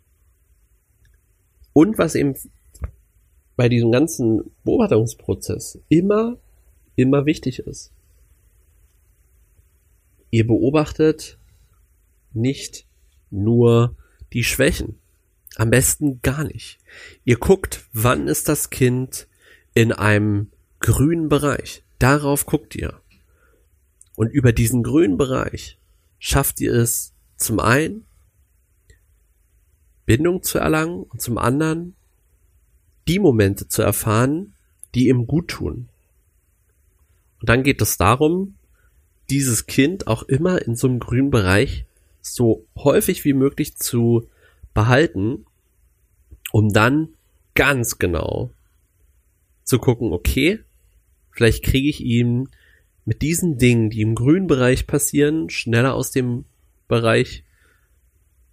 Und 1.73 1.99
was 1.99 2.15
eben 2.15 2.35
bei 3.57 3.69
diesem 3.69 3.91
ganzen 3.91 4.51
Beobachtungsprozess 4.65 5.79
immer, 5.89 6.37
immer 6.95 7.27
wichtig 7.27 7.61
ist. 7.61 7.91
Ihr 10.31 10.47
beobachtet 10.47 11.39
nicht 12.33 12.87
nur 13.31 13.97
die 14.33 14.45
Schwächen. 14.45 14.99
Am 15.57 15.71
besten 15.71 16.21
gar 16.21 16.45
nicht. 16.45 16.79
Ihr 17.25 17.39
guckt, 17.39 17.87
wann 17.93 18.29
ist 18.29 18.49
das 18.49 18.69
Kind 18.69 19.27
in 19.73 19.93
einem 19.93 20.51
grünen 20.81 21.29
Bereich. 21.29 21.83
Darauf 21.99 22.45
guckt 22.45 22.77
ihr. 22.77 23.01
Und 24.17 24.29
über 24.31 24.53
diesen 24.53 24.83
grünen 24.83 25.17
Bereich 25.17 25.79
schafft 26.19 26.61
ihr 26.61 26.75
es 26.75 27.13
zum 27.37 27.61
einen, 27.61 28.05
Bindung 30.05 30.43
zu 30.43 30.59
erlangen 30.59 31.03
und 31.03 31.21
zum 31.21 31.37
anderen 31.37 31.97
die 33.09 33.19
Momente 33.19 33.69
zu 33.69 33.83
erfahren, 33.83 34.55
die 34.95 35.09
ihm 35.09 35.27
gut 35.27 35.49
tun. 35.49 35.89
Und 37.41 37.49
dann 37.49 37.63
geht 37.63 37.83
es 37.83 37.99
darum, 37.99 38.55
dieses 39.31 39.67
Kind 39.67 40.07
auch 40.07 40.23
immer 40.23 40.63
in 40.63 40.77
so 40.77 40.87
einem 40.87 41.01
grünen 41.01 41.31
Bereich 41.31 41.85
so 42.21 42.65
häufig 42.77 43.25
wie 43.25 43.33
möglich 43.33 43.77
zu 43.77 44.29
behalten, 44.75 45.47
um 46.53 46.73
dann 46.73 47.09
ganz 47.55 47.99
genau 47.99 48.51
zu 49.65 49.79
gucken, 49.79 50.13
okay, 50.13 50.61
vielleicht 51.31 51.65
kriege 51.65 51.89
ich 51.89 52.01
ihn 52.01 52.49
mit 53.07 53.23
diesen 53.23 53.57
Dingen, 53.57 53.89
die 53.89 54.03
im 54.03 54.15
grünen 54.15 54.47
Bereich 54.47 54.87
passieren, 54.87 55.49
schneller 55.49 55.95
aus 55.95 56.11
dem 56.11 56.45
Bereich 56.89 57.45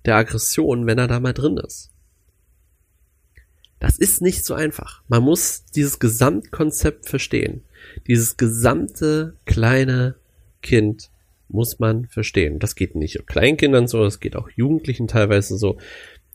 der 0.05 0.15
Aggression, 0.15 0.85
wenn 0.85 0.99
er 0.99 1.07
da 1.07 1.19
mal 1.19 1.33
drin 1.33 1.57
ist. 1.57 1.91
Das 3.79 3.97
ist 3.97 4.21
nicht 4.21 4.45
so 4.45 4.53
einfach. 4.53 5.01
Man 5.09 5.23
muss 5.23 5.65
dieses 5.65 5.99
Gesamtkonzept 5.99 7.09
verstehen. 7.09 7.63
Dieses 8.07 8.37
gesamte 8.37 9.35
kleine 9.45 10.15
Kind 10.61 11.09
muss 11.49 11.79
man 11.79 12.07
verstehen. 12.07 12.59
Das 12.59 12.75
geht 12.75 12.95
nicht 12.95 13.17
nur 13.17 13.25
Kleinkindern 13.25 13.87
so, 13.87 14.03
das 14.03 14.19
geht 14.19 14.35
auch 14.35 14.49
Jugendlichen 14.49 15.07
teilweise 15.07 15.57
so. 15.57 15.77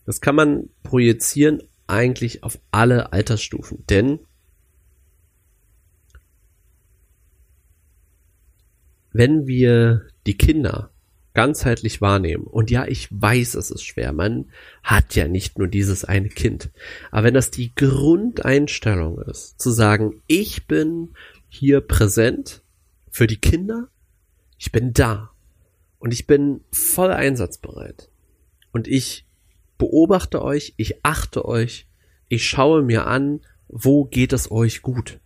Das 0.04 0.20
kann 0.20 0.34
man 0.34 0.68
projizieren 0.82 1.62
eigentlich 1.86 2.42
auf 2.42 2.58
alle 2.70 3.12
Altersstufen, 3.12 3.84
denn 3.88 4.20
wenn 9.18 9.48
wir 9.48 10.06
die 10.26 10.36
Kinder 10.36 10.92
ganzheitlich 11.34 12.00
wahrnehmen. 12.00 12.44
Und 12.44 12.70
ja, 12.70 12.86
ich 12.86 13.08
weiß, 13.10 13.56
es 13.56 13.72
ist 13.72 13.82
schwer. 13.82 14.12
Man 14.12 14.46
hat 14.84 15.16
ja 15.16 15.26
nicht 15.26 15.58
nur 15.58 15.66
dieses 15.66 16.04
eine 16.04 16.28
Kind. 16.28 16.70
Aber 17.10 17.24
wenn 17.24 17.34
das 17.34 17.50
die 17.50 17.74
Grundeinstellung 17.74 19.20
ist, 19.22 19.60
zu 19.60 19.70
sagen, 19.72 20.22
ich 20.28 20.68
bin 20.68 21.14
hier 21.48 21.80
präsent 21.80 22.62
für 23.10 23.26
die 23.26 23.38
Kinder, 23.38 23.88
ich 24.56 24.70
bin 24.70 24.92
da 24.92 25.32
und 25.98 26.14
ich 26.14 26.28
bin 26.28 26.60
voll 26.70 27.10
einsatzbereit. 27.10 28.10
Und 28.70 28.86
ich 28.86 29.26
beobachte 29.78 30.42
euch, 30.42 30.74
ich 30.76 31.04
achte 31.04 31.44
euch, 31.44 31.88
ich 32.28 32.46
schaue 32.46 32.82
mir 32.82 33.08
an, 33.08 33.40
wo 33.66 34.04
geht 34.04 34.32
es 34.32 34.52
euch 34.52 34.80
gut. 34.80 35.18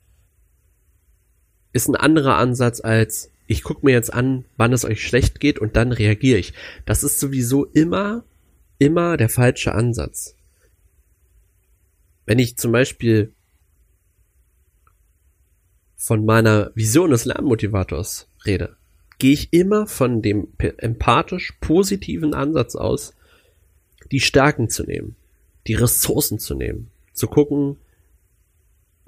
Ist 1.75 1.89
ein 1.89 1.97
anderer 1.97 2.37
Ansatz 2.37 2.81
als, 2.81 3.29
ich 3.53 3.63
gucke 3.63 3.85
mir 3.87 3.93
jetzt 3.93 4.13
an, 4.13 4.45
wann 4.57 4.73
es 4.73 4.85
euch 4.85 5.07
schlecht 5.07 5.39
geht 5.39 5.59
und 5.59 5.77
dann 5.77 5.93
reagiere 5.93 6.39
ich. 6.39 6.55
Das 6.87 7.05
ist 7.05 7.21
sowieso 7.21 7.67
immer, 7.67 8.25
immer 8.79 9.17
der 9.17 9.29
falsche 9.29 9.75
Ansatz. 9.75 10.35
Wenn 12.25 12.39
ich 12.39 12.57
zum 12.57 12.73
Beispiel 12.73 13.33
von 15.97 16.25
meiner 16.25 16.73
Vision 16.75 17.11
des 17.11 17.27
Lernmotivators 17.27 18.27
rede, 18.47 18.77
gehe 19.19 19.33
ich 19.33 19.53
immer 19.53 19.87
von 19.87 20.23
dem 20.23 20.49
empathisch 20.59 21.53
positiven 21.61 22.35
Ansatz 22.35 22.75
aus, 22.75 23.15
die 24.11 24.21
Stärken 24.21 24.69
zu 24.69 24.85
nehmen, 24.85 25.15
die 25.67 25.75
Ressourcen 25.75 26.39
zu 26.39 26.55
nehmen, 26.55 26.91
zu 27.13 27.29
gucken, 27.29 27.77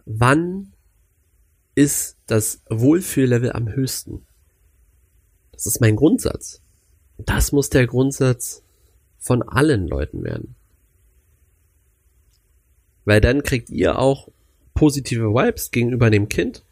wann 0.04 0.72
ist 1.74 2.18
das 2.26 2.62
Wohlfühllevel 2.68 3.52
am 3.52 3.68
höchsten. 3.68 4.24
Das 5.64 5.74
ist 5.74 5.80
mein 5.80 5.96
Grundsatz. 5.96 6.60
Das 7.18 7.52
muss 7.52 7.70
der 7.70 7.86
Grundsatz 7.86 8.62
von 9.18 9.42
allen 9.42 9.88
Leuten 9.88 10.22
werden. 10.22 10.54
Weil 13.04 13.20
dann 13.20 13.42
kriegt 13.42 13.70
ihr 13.70 13.98
auch 13.98 14.28
positive 14.74 15.30
Vibes 15.30 15.70
gegenüber 15.70 16.10
dem 16.10 16.28
Kind. 16.28 16.64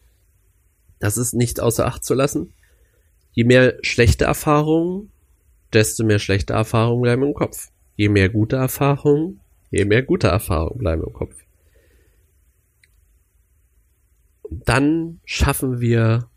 Das 0.98 1.16
ist 1.16 1.32
nicht 1.32 1.60
außer 1.60 1.86
Acht 1.86 2.04
zu 2.04 2.14
lassen. 2.14 2.52
Je 3.32 3.44
mehr 3.44 3.78
schlechte 3.82 4.24
Erfahrungen, 4.24 5.10
desto 5.72 6.04
mehr 6.04 6.18
schlechte 6.18 6.52
Erfahrungen 6.52 7.02
bleiben 7.02 7.22
im 7.22 7.34
Kopf. 7.34 7.70
Je 7.96 8.08
mehr 8.08 8.28
gute 8.28 8.56
Erfahrungen, 8.56 9.40
je 9.70 9.84
mehr 9.84 10.02
gute 10.02 10.28
Erfahrungen 10.28 10.78
bleiben 10.78 11.02
im 11.02 11.12
Kopf. 11.12 11.34
dann 14.64 15.20
schaffen 15.24 15.80
wir 15.80 16.28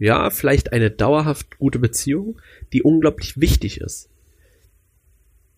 ja, 0.00 0.30
vielleicht 0.30 0.72
eine 0.72 0.90
dauerhaft 0.90 1.58
gute 1.58 1.78
Beziehung, 1.78 2.40
die 2.72 2.82
unglaublich 2.82 3.38
wichtig 3.38 3.82
ist. 3.82 4.08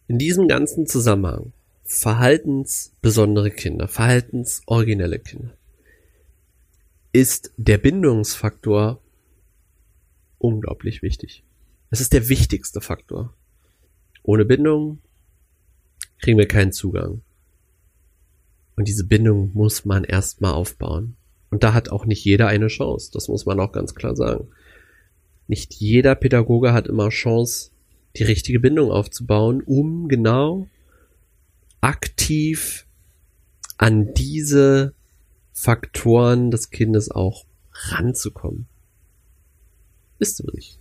In 0.09 0.19
diesem 0.19 0.49
ganzen 0.49 0.87
Zusammenhang 0.87 1.53
verhaltensbesondere 1.85 3.53
Kinder, 3.53 3.87
verhaltensoriginelle 3.87 5.21
Kinder, 5.21 5.57
ist 7.13 7.53
der 7.57 7.79
Bindungsfaktor 7.79 9.01
unglaublich 10.39 11.03
wichtig. 11.03 11.45
Es 11.91 12.01
ist 12.01 12.13
der 12.13 12.29
wichtigste 12.29 12.81
Faktor. 12.81 13.33
Ohne 14.25 14.45
Bindung 14.45 14.99
kriegen 16.21 16.39
wir 16.39 16.49
keinen 16.49 16.73
Zugang. 16.73 17.23
Und 18.75 18.89
diese 18.89 19.05
Bindung 19.05 19.53
muss 19.55 19.85
man 19.85 20.03
erstmal 20.03 20.55
aufbauen. 20.55 21.17
Und 21.53 21.63
da 21.63 21.75
hat 21.75 21.91
auch 21.91 22.07
nicht 22.07 22.25
jeder 22.25 22.49
eine 22.49 22.69
Chance. 22.69 23.11
Das 23.13 23.29
muss 23.29 23.45
man 23.45 23.61
auch 23.61 23.73
ganz 23.73 23.95
klar 23.95 24.17
sagen. 24.17 24.49
Nicht 25.49 25.75
jeder 25.75 26.15
Pädagoge 26.15 26.73
hat 26.73 26.87
immer 26.87 27.11
Chance, 27.11 27.73
die 28.17 28.23
richtige 28.23 28.59
Bindung 28.59 28.91
aufzubauen, 28.91 29.63
um 29.63 30.09
genau 30.09 30.67
aktiv 31.83 32.87
an 33.77 34.15
diese 34.15 34.95
Faktoren 35.53 36.51
des 36.51 36.71
Kindes 36.71 37.11
auch 37.11 37.45
ranzukommen. 37.71 38.67
Ist 40.19 40.41
du 40.41 40.47
nicht. 40.55 40.79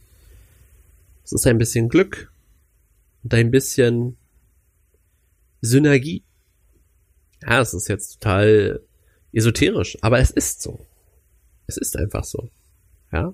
Es 1.25 1.33
ist 1.33 1.47
ein 1.47 1.57
bisschen 1.57 1.89
Glück 1.89 2.31
und 3.23 3.33
ein 3.33 3.51
bisschen 3.51 4.15
Synergie. 5.59 6.23
Ja, 7.41 7.59
es 7.59 7.73
ist 7.73 7.89
jetzt 7.89 8.21
total 8.21 8.79
esoterisch, 9.33 9.97
aber 10.01 10.19
es 10.19 10.31
ist 10.31 10.61
so. 10.61 10.79
Es 11.67 11.77
ist 11.77 11.97
einfach 11.97 12.23
so. 12.23 12.49
Ja. 13.11 13.33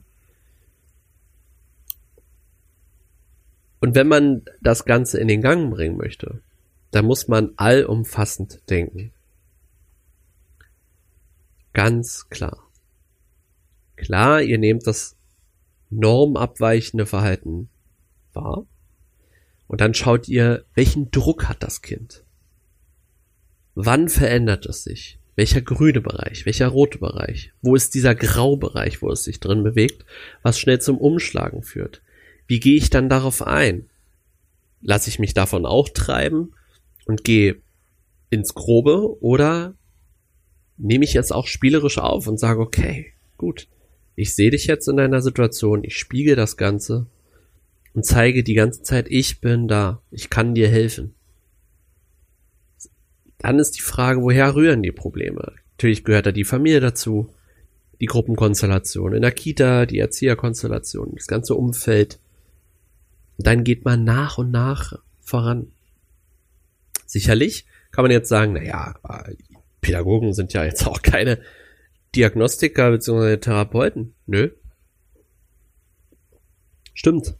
Und 3.79 3.95
wenn 3.95 4.07
man 4.07 4.43
das 4.61 4.85
Ganze 4.85 5.19
in 5.19 5.27
den 5.27 5.41
Gang 5.41 5.71
bringen 5.71 5.97
möchte, 5.97 6.41
dann 6.91 7.05
muss 7.05 7.27
man 7.27 7.53
allumfassend 7.57 8.61
denken. 8.69 9.11
Ganz 11.73 12.27
klar. 12.29 12.57
Klar, 13.95 14.41
ihr 14.41 14.57
nehmt 14.57 14.87
das 14.87 15.15
normabweichende 15.89 17.05
Verhalten 17.05 17.69
wahr. 18.33 18.65
Und 19.67 19.81
dann 19.81 19.93
schaut 19.93 20.27
ihr, 20.27 20.65
welchen 20.73 21.11
Druck 21.11 21.47
hat 21.49 21.61
das 21.61 21.81
Kind? 21.81 22.23
Wann 23.75 24.09
verändert 24.09 24.65
es 24.65 24.83
sich? 24.83 25.19
Welcher 25.37 25.61
grüne 25.61 26.01
Bereich? 26.01 26.47
Welcher 26.47 26.67
rote 26.67 26.97
Bereich? 26.97 27.53
Wo 27.61 27.75
ist 27.75 27.93
dieser 27.93 28.15
Graubereich, 28.15 29.03
wo 29.03 29.11
es 29.11 29.23
sich 29.23 29.39
drin 29.39 29.63
bewegt, 29.63 30.03
was 30.41 30.59
schnell 30.59 30.81
zum 30.81 30.97
Umschlagen 30.97 31.61
führt? 31.61 32.01
Wie 32.47 32.59
gehe 32.59 32.75
ich 32.75 32.89
dann 32.89 33.07
darauf 33.07 33.45
ein? 33.45 33.87
Lasse 34.81 35.09
ich 35.09 35.19
mich 35.19 35.35
davon 35.35 35.67
auch 35.67 35.89
treiben 35.89 36.53
und 37.05 37.23
gehe 37.23 37.57
ins 38.31 38.55
Grobe 38.55 39.21
oder 39.21 39.75
nehme 40.77 41.05
ich 41.05 41.13
jetzt 41.13 41.31
auch 41.31 41.45
spielerisch 41.45 41.99
auf 41.99 42.25
und 42.25 42.39
sage, 42.39 42.59
okay, 42.59 43.13
gut, 43.37 43.67
ich 44.15 44.33
sehe 44.33 44.49
dich 44.49 44.65
jetzt 44.65 44.87
in 44.87 44.97
deiner 44.97 45.21
Situation, 45.21 45.83
ich 45.83 45.97
spiegel 45.97 46.35
das 46.35 46.57
Ganze 46.57 47.05
und 47.93 48.07
zeige 48.07 48.43
die 48.43 48.55
ganze 48.55 48.81
Zeit, 48.81 49.05
ich 49.07 49.39
bin 49.39 49.67
da, 49.67 50.01
ich 50.09 50.31
kann 50.31 50.55
dir 50.55 50.67
helfen. 50.67 51.13
Dann 53.39 53.59
ist 53.59 53.71
die 53.71 53.81
Frage, 53.81 54.21
woher 54.21 54.55
rühren 54.55 54.81
die 54.81 54.91
Probleme? 54.91 55.53
Natürlich 55.71 56.03
gehört 56.03 56.25
da 56.25 56.31
die 56.31 56.43
Familie 56.43 56.79
dazu, 56.79 57.33
die 57.99 58.05
Gruppenkonstellation 58.05 59.13
in 59.13 59.21
der 59.21 59.31
Kita, 59.31 59.85
die 59.85 59.99
Erzieherkonstellation, 59.99 61.13
das 61.15 61.27
ganze 61.27 61.55
Umfeld. 61.55 62.19
Und 63.37 63.47
dann 63.47 63.63
geht 63.63 63.85
man 63.85 64.03
nach 64.03 64.37
und 64.37 64.51
nach 64.51 64.99
voran. 65.21 65.71
Sicherlich 67.05 67.65
kann 67.91 68.03
man 68.03 68.11
jetzt 68.11 68.29
sagen, 68.29 68.53
naja, 68.53 68.95
Pädagogen 69.81 70.33
sind 70.33 70.53
ja 70.53 70.65
jetzt 70.65 70.85
auch 70.87 71.01
keine 71.01 71.39
Diagnostiker 72.15 72.91
bzw. 72.91 73.37
Therapeuten. 73.37 74.15
Nö. 74.25 74.49
Stimmt. 76.93 77.35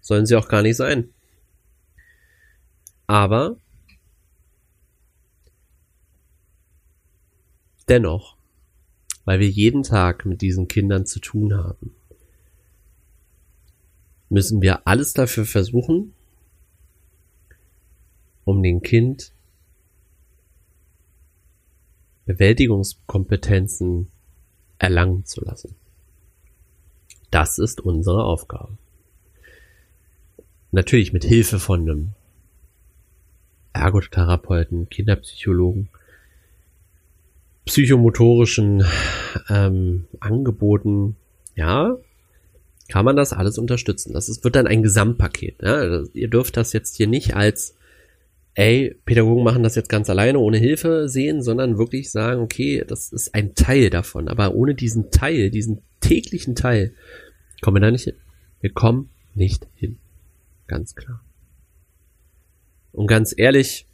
Sollen 0.00 0.26
sie 0.26 0.36
auch 0.36 0.48
gar 0.48 0.62
nicht 0.62 0.76
sein. 0.76 1.12
Aber 3.08 3.56
Dennoch, 7.88 8.36
weil 9.24 9.40
wir 9.40 9.48
jeden 9.48 9.82
Tag 9.82 10.26
mit 10.26 10.42
diesen 10.42 10.68
Kindern 10.68 11.06
zu 11.06 11.20
tun 11.20 11.54
haben, 11.54 11.94
müssen 14.28 14.60
wir 14.60 14.86
alles 14.86 15.12
dafür 15.12 15.44
versuchen, 15.44 16.12
um 18.44 18.62
den 18.62 18.82
Kind 18.82 19.32
Bewältigungskompetenzen 22.24 24.10
erlangen 24.78 25.24
zu 25.24 25.44
lassen. 25.44 25.76
Das 27.30 27.58
ist 27.58 27.80
unsere 27.80 28.24
Aufgabe. 28.24 28.76
Natürlich 30.72 31.12
mit 31.12 31.24
Hilfe 31.24 31.60
von 31.60 31.82
einem 31.82 32.10
Ergotherapeuten, 33.72 34.88
Kinderpsychologen, 34.88 35.88
psychomotorischen 37.66 38.84
ähm, 39.50 40.04
Angeboten, 40.20 41.16
ja, 41.54 41.96
kann 42.88 43.04
man 43.04 43.16
das 43.16 43.32
alles 43.32 43.58
unterstützen. 43.58 44.12
Das 44.12 44.28
ist, 44.28 44.44
wird 44.44 44.56
dann 44.56 44.66
ein 44.66 44.82
Gesamtpaket. 44.82 45.62
Ja? 45.62 46.02
Ihr 46.14 46.28
dürft 46.28 46.56
das 46.56 46.72
jetzt 46.72 46.96
hier 46.96 47.08
nicht 47.08 47.34
als 47.34 47.76
ey, 48.56 48.96
Pädagogen 49.04 49.44
machen 49.44 49.62
das 49.62 49.74
jetzt 49.74 49.90
ganz 49.90 50.08
alleine 50.08 50.38
ohne 50.38 50.56
Hilfe 50.56 51.10
sehen, 51.10 51.42
sondern 51.42 51.76
wirklich 51.76 52.10
sagen, 52.10 52.40
okay, 52.40 52.84
das 52.86 53.12
ist 53.12 53.34
ein 53.34 53.54
Teil 53.54 53.90
davon. 53.90 54.28
Aber 54.28 54.54
ohne 54.54 54.74
diesen 54.74 55.10
Teil, 55.10 55.50
diesen 55.50 55.82
täglichen 56.00 56.54
Teil, 56.54 56.94
kommen 57.60 57.76
wir 57.76 57.80
da 57.80 57.90
nicht 57.90 58.04
hin. 58.04 58.14
Wir 58.62 58.70
kommen 58.70 59.10
nicht 59.34 59.66
hin. 59.74 59.98
Ganz 60.66 60.94
klar. 60.94 61.22
Und 62.92 63.08
ganz 63.08 63.34
ehrlich, 63.36 63.85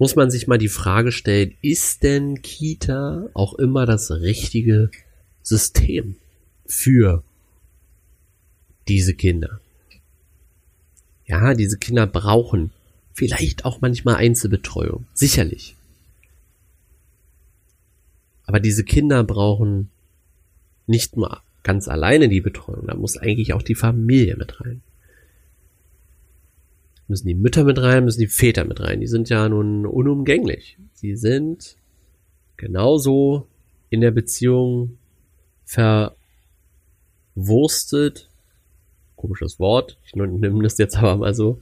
muss 0.00 0.16
man 0.16 0.30
sich 0.30 0.46
mal 0.46 0.56
die 0.56 0.68
Frage 0.68 1.12
stellen, 1.12 1.54
ist 1.60 2.02
denn 2.02 2.40
Kita 2.40 3.28
auch 3.34 3.52
immer 3.54 3.84
das 3.84 4.10
richtige 4.10 4.90
System 5.42 6.16
für 6.64 7.22
diese 8.88 9.12
Kinder? 9.12 9.60
Ja, 11.26 11.52
diese 11.52 11.76
Kinder 11.76 12.06
brauchen 12.06 12.70
vielleicht 13.12 13.66
auch 13.66 13.82
manchmal 13.82 14.16
Einzelbetreuung. 14.16 15.04
Sicherlich. 15.12 15.76
Aber 18.46 18.58
diese 18.58 18.84
Kinder 18.84 19.22
brauchen 19.22 19.90
nicht 20.86 21.14
nur 21.14 21.42
ganz 21.62 21.88
alleine 21.88 22.30
die 22.30 22.40
Betreuung, 22.40 22.86
da 22.86 22.94
muss 22.94 23.18
eigentlich 23.18 23.52
auch 23.52 23.62
die 23.62 23.74
Familie 23.74 24.36
mit 24.38 24.62
rein. 24.62 24.80
Müssen 27.10 27.26
die 27.26 27.34
Mütter 27.34 27.64
mit 27.64 27.82
rein, 27.82 28.04
müssen 28.04 28.20
die 28.20 28.28
Väter 28.28 28.64
mit 28.64 28.80
rein. 28.80 29.00
Die 29.00 29.08
sind 29.08 29.28
ja 29.30 29.48
nun 29.48 29.84
unumgänglich. 29.84 30.78
Sie 30.92 31.16
sind 31.16 31.76
genauso 32.56 33.48
in 33.88 34.00
der 34.00 34.12
Beziehung 34.12 34.96
verwurstet 37.34 38.30
komisches 39.16 39.58
Wort, 39.58 39.98
ich 40.04 40.14
nehme 40.14 40.62
das 40.62 40.78
jetzt 40.78 40.98
aber 40.98 41.16
mal 41.16 41.34
so, 41.34 41.60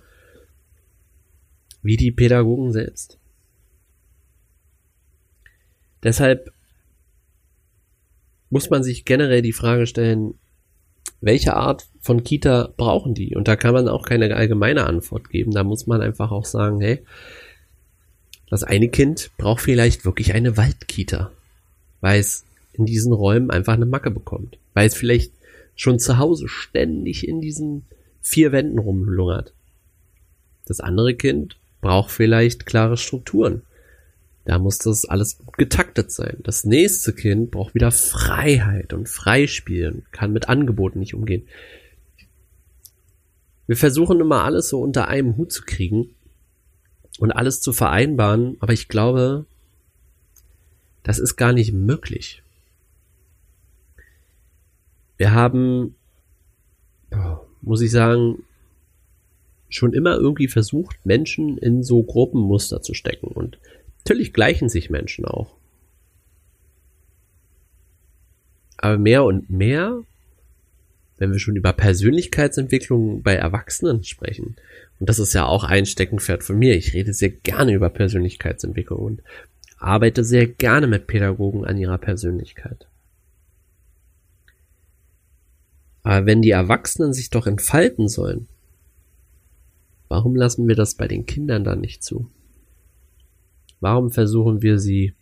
wie 1.82 1.96
die 1.96 2.12
Pädagogen 2.12 2.70
selbst. 2.70 3.18
Deshalb 6.02 6.52
muss 8.50 8.68
man 8.68 8.82
sich 8.82 9.06
generell 9.06 9.40
die 9.40 9.54
Frage 9.54 9.86
stellen, 9.86 10.34
welche 11.20 11.54
Art 11.54 11.86
von 12.00 12.22
Kita 12.22 12.72
brauchen 12.76 13.14
die? 13.14 13.34
Und 13.34 13.48
da 13.48 13.56
kann 13.56 13.74
man 13.74 13.88
auch 13.88 14.04
keine 14.04 14.34
allgemeine 14.34 14.86
Antwort 14.86 15.30
geben. 15.30 15.52
Da 15.52 15.64
muss 15.64 15.86
man 15.86 16.00
einfach 16.00 16.30
auch 16.30 16.44
sagen, 16.44 16.80
hey, 16.80 17.02
das 18.50 18.64
eine 18.64 18.88
Kind 18.88 19.30
braucht 19.36 19.62
vielleicht 19.62 20.04
wirklich 20.04 20.34
eine 20.34 20.56
Waldkita, 20.56 21.30
weil 22.00 22.20
es 22.20 22.44
in 22.72 22.86
diesen 22.86 23.12
Räumen 23.12 23.50
einfach 23.50 23.74
eine 23.74 23.86
Macke 23.86 24.10
bekommt, 24.10 24.58
weil 24.74 24.86
es 24.86 24.94
vielleicht 24.94 25.32
schon 25.74 25.98
zu 25.98 26.18
Hause 26.18 26.48
ständig 26.48 27.26
in 27.26 27.40
diesen 27.40 27.84
vier 28.22 28.52
Wänden 28.52 28.78
rumlungert. 28.78 29.52
Das 30.66 30.80
andere 30.80 31.14
Kind 31.14 31.56
braucht 31.80 32.10
vielleicht 32.10 32.66
klare 32.66 32.96
Strukturen. 32.96 33.62
Da 34.48 34.58
muss 34.58 34.78
das 34.78 35.04
alles 35.04 35.40
getaktet 35.58 36.10
sein. 36.10 36.38
Das 36.42 36.64
nächste 36.64 37.12
Kind 37.12 37.50
braucht 37.50 37.74
wieder 37.74 37.90
Freiheit 37.90 38.94
und 38.94 39.06
Freispielen, 39.06 40.06
kann 40.10 40.32
mit 40.32 40.48
Angeboten 40.48 41.00
nicht 41.00 41.12
umgehen. 41.12 41.46
Wir 43.66 43.76
versuchen 43.76 44.18
immer 44.20 44.44
alles 44.44 44.70
so 44.70 44.80
unter 44.80 45.06
einem 45.08 45.36
Hut 45.36 45.52
zu 45.52 45.64
kriegen 45.66 46.14
und 47.18 47.30
alles 47.30 47.60
zu 47.60 47.74
vereinbaren, 47.74 48.56
aber 48.60 48.72
ich 48.72 48.88
glaube, 48.88 49.44
das 51.02 51.18
ist 51.18 51.36
gar 51.36 51.52
nicht 51.52 51.74
möglich. 51.74 52.42
Wir 55.18 55.32
haben, 55.32 55.94
muss 57.60 57.82
ich 57.82 57.90
sagen, 57.90 58.44
schon 59.68 59.92
immer 59.92 60.16
irgendwie 60.16 60.48
versucht, 60.48 61.04
Menschen 61.04 61.58
in 61.58 61.82
so 61.82 62.02
Gruppenmuster 62.02 62.80
zu 62.80 62.94
stecken. 62.94 63.26
Und 63.26 63.58
natürlich 64.08 64.32
gleichen 64.32 64.70
sich 64.70 64.88
Menschen 64.88 65.26
auch. 65.26 65.54
Aber 68.78 68.96
mehr 68.96 69.24
und 69.24 69.50
mehr, 69.50 70.02
wenn 71.18 71.32
wir 71.32 71.38
schon 71.38 71.56
über 71.56 71.74
Persönlichkeitsentwicklung 71.74 73.22
bei 73.22 73.34
Erwachsenen 73.34 74.04
sprechen, 74.04 74.56
und 74.98 75.08
das 75.10 75.18
ist 75.18 75.34
ja 75.34 75.44
auch 75.44 75.64
ein 75.64 75.84
Steckenpferd 75.84 76.42
von 76.42 76.58
mir, 76.58 76.74
ich 76.74 76.94
rede 76.94 77.12
sehr 77.12 77.28
gerne 77.28 77.74
über 77.74 77.90
Persönlichkeitsentwicklung 77.90 78.98
und 78.98 79.22
arbeite 79.76 80.24
sehr 80.24 80.46
gerne 80.46 80.86
mit 80.86 81.06
Pädagogen 81.06 81.66
an 81.66 81.76
ihrer 81.76 81.98
Persönlichkeit. 81.98 82.86
Aber 86.02 86.24
wenn 86.24 86.40
die 86.40 86.50
Erwachsenen 86.50 87.12
sich 87.12 87.28
doch 87.28 87.46
entfalten 87.46 88.08
sollen, 88.08 88.48
warum 90.08 90.34
lassen 90.34 90.66
wir 90.66 90.76
das 90.76 90.94
bei 90.94 91.08
den 91.08 91.26
Kindern 91.26 91.64
dann 91.64 91.82
nicht 91.82 92.02
zu? 92.02 92.30
Warum 93.80 94.10
versuchen 94.10 94.62
wir 94.62 94.78
sie 94.78 95.14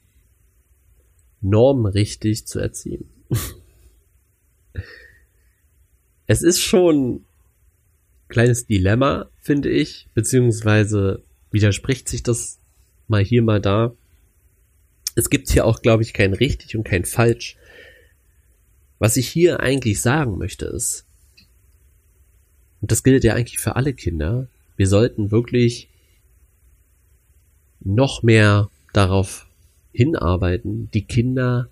normrichtig 1.41 2.47
zu 2.47 2.59
erziehen? 2.59 3.09
es 6.27 6.43
ist 6.43 6.61
schon 6.61 7.15
ein 7.15 7.25
kleines 8.29 8.67
Dilemma, 8.67 9.29
finde 9.41 9.69
ich, 9.69 10.09
beziehungsweise 10.15 11.23
widerspricht 11.51 12.09
sich 12.09 12.23
das 12.23 12.59
mal 13.09 13.23
hier, 13.23 13.43
mal 13.43 13.61
da. 13.61 13.95
Es 15.15 15.31
gibt 15.31 15.51
hier 15.51 15.65
auch, 15.65 15.83
glaube 15.83 16.03
ich, 16.03 16.13
kein 16.13 16.35
richtig 16.35 16.77
und 16.77 16.85
kein 16.85 17.05
falsch. 17.05 17.57
Was 18.99 19.17
ich 19.17 19.29
hier 19.29 19.61
eigentlich 19.61 20.01
sagen 20.01 20.39
möchte 20.39 20.67
ist, 20.67 21.05
und 22.81 22.91
das 22.91 23.03
gilt 23.03 23.25
ja 23.25 23.35
eigentlich 23.35 23.59
für 23.59 23.77
alle 23.77 23.95
Kinder, 23.95 24.49
wir 24.77 24.87
sollten 24.87 25.31
wirklich 25.31 25.89
noch 27.87 28.23
mehr 28.23 28.71
darauf 28.93 29.47
hinarbeiten, 29.93 30.91
die 30.93 31.05
Kinder 31.05 31.69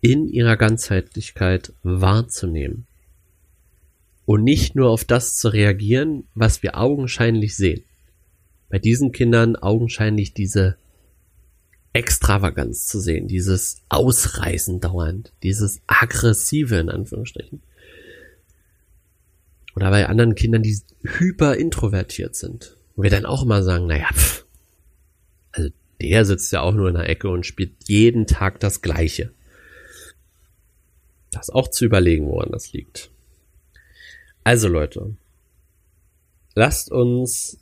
in 0.00 0.26
ihrer 0.28 0.56
Ganzheitlichkeit 0.56 1.72
wahrzunehmen. 1.82 2.86
Und 4.24 4.44
nicht 4.44 4.76
nur 4.76 4.90
auf 4.90 5.04
das 5.04 5.36
zu 5.36 5.48
reagieren, 5.48 6.24
was 6.34 6.62
wir 6.62 6.78
augenscheinlich 6.78 7.56
sehen. 7.56 7.84
Bei 8.68 8.78
diesen 8.78 9.12
Kindern 9.12 9.56
augenscheinlich 9.56 10.32
diese 10.32 10.76
Extravaganz 11.92 12.86
zu 12.86 13.00
sehen, 13.00 13.28
dieses 13.28 13.82
Ausreißen 13.88 14.80
dauernd, 14.80 15.32
dieses 15.42 15.82
aggressive 15.86 16.76
in 16.76 16.88
Anführungsstrichen. 16.88 17.62
Oder 19.76 19.90
bei 19.90 20.06
anderen 20.06 20.34
Kindern, 20.34 20.62
die 20.62 20.78
hyper 21.02 21.56
introvertiert 21.56 22.34
sind. 22.34 22.76
Und 22.94 23.04
wir 23.04 23.10
dann 23.10 23.26
auch 23.26 23.42
immer 23.42 23.62
sagen, 23.62 23.86
naja, 23.86 24.08
pff, 24.12 24.44
also 25.52 25.70
der 26.00 26.24
sitzt 26.24 26.52
ja 26.52 26.60
auch 26.60 26.74
nur 26.74 26.88
in 26.88 26.94
der 26.94 27.08
Ecke 27.08 27.28
und 27.28 27.46
spielt 27.46 27.88
jeden 27.88 28.26
Tag 28.26 28.60
das 28.60 28.82
Gleiche. 28.82 29.32
Das 31.30 31.50
auch 31.50 31.68
zu 31.68 31.84
überlegen, 31.84 32.26
woran 32.26 32.50
das 32.50 32.72
liegt. 32.72 33.10
Also 34.44 34.68
Leute, 34.68 35.16
lasst 36.54 36.90
uns 36.90 37.58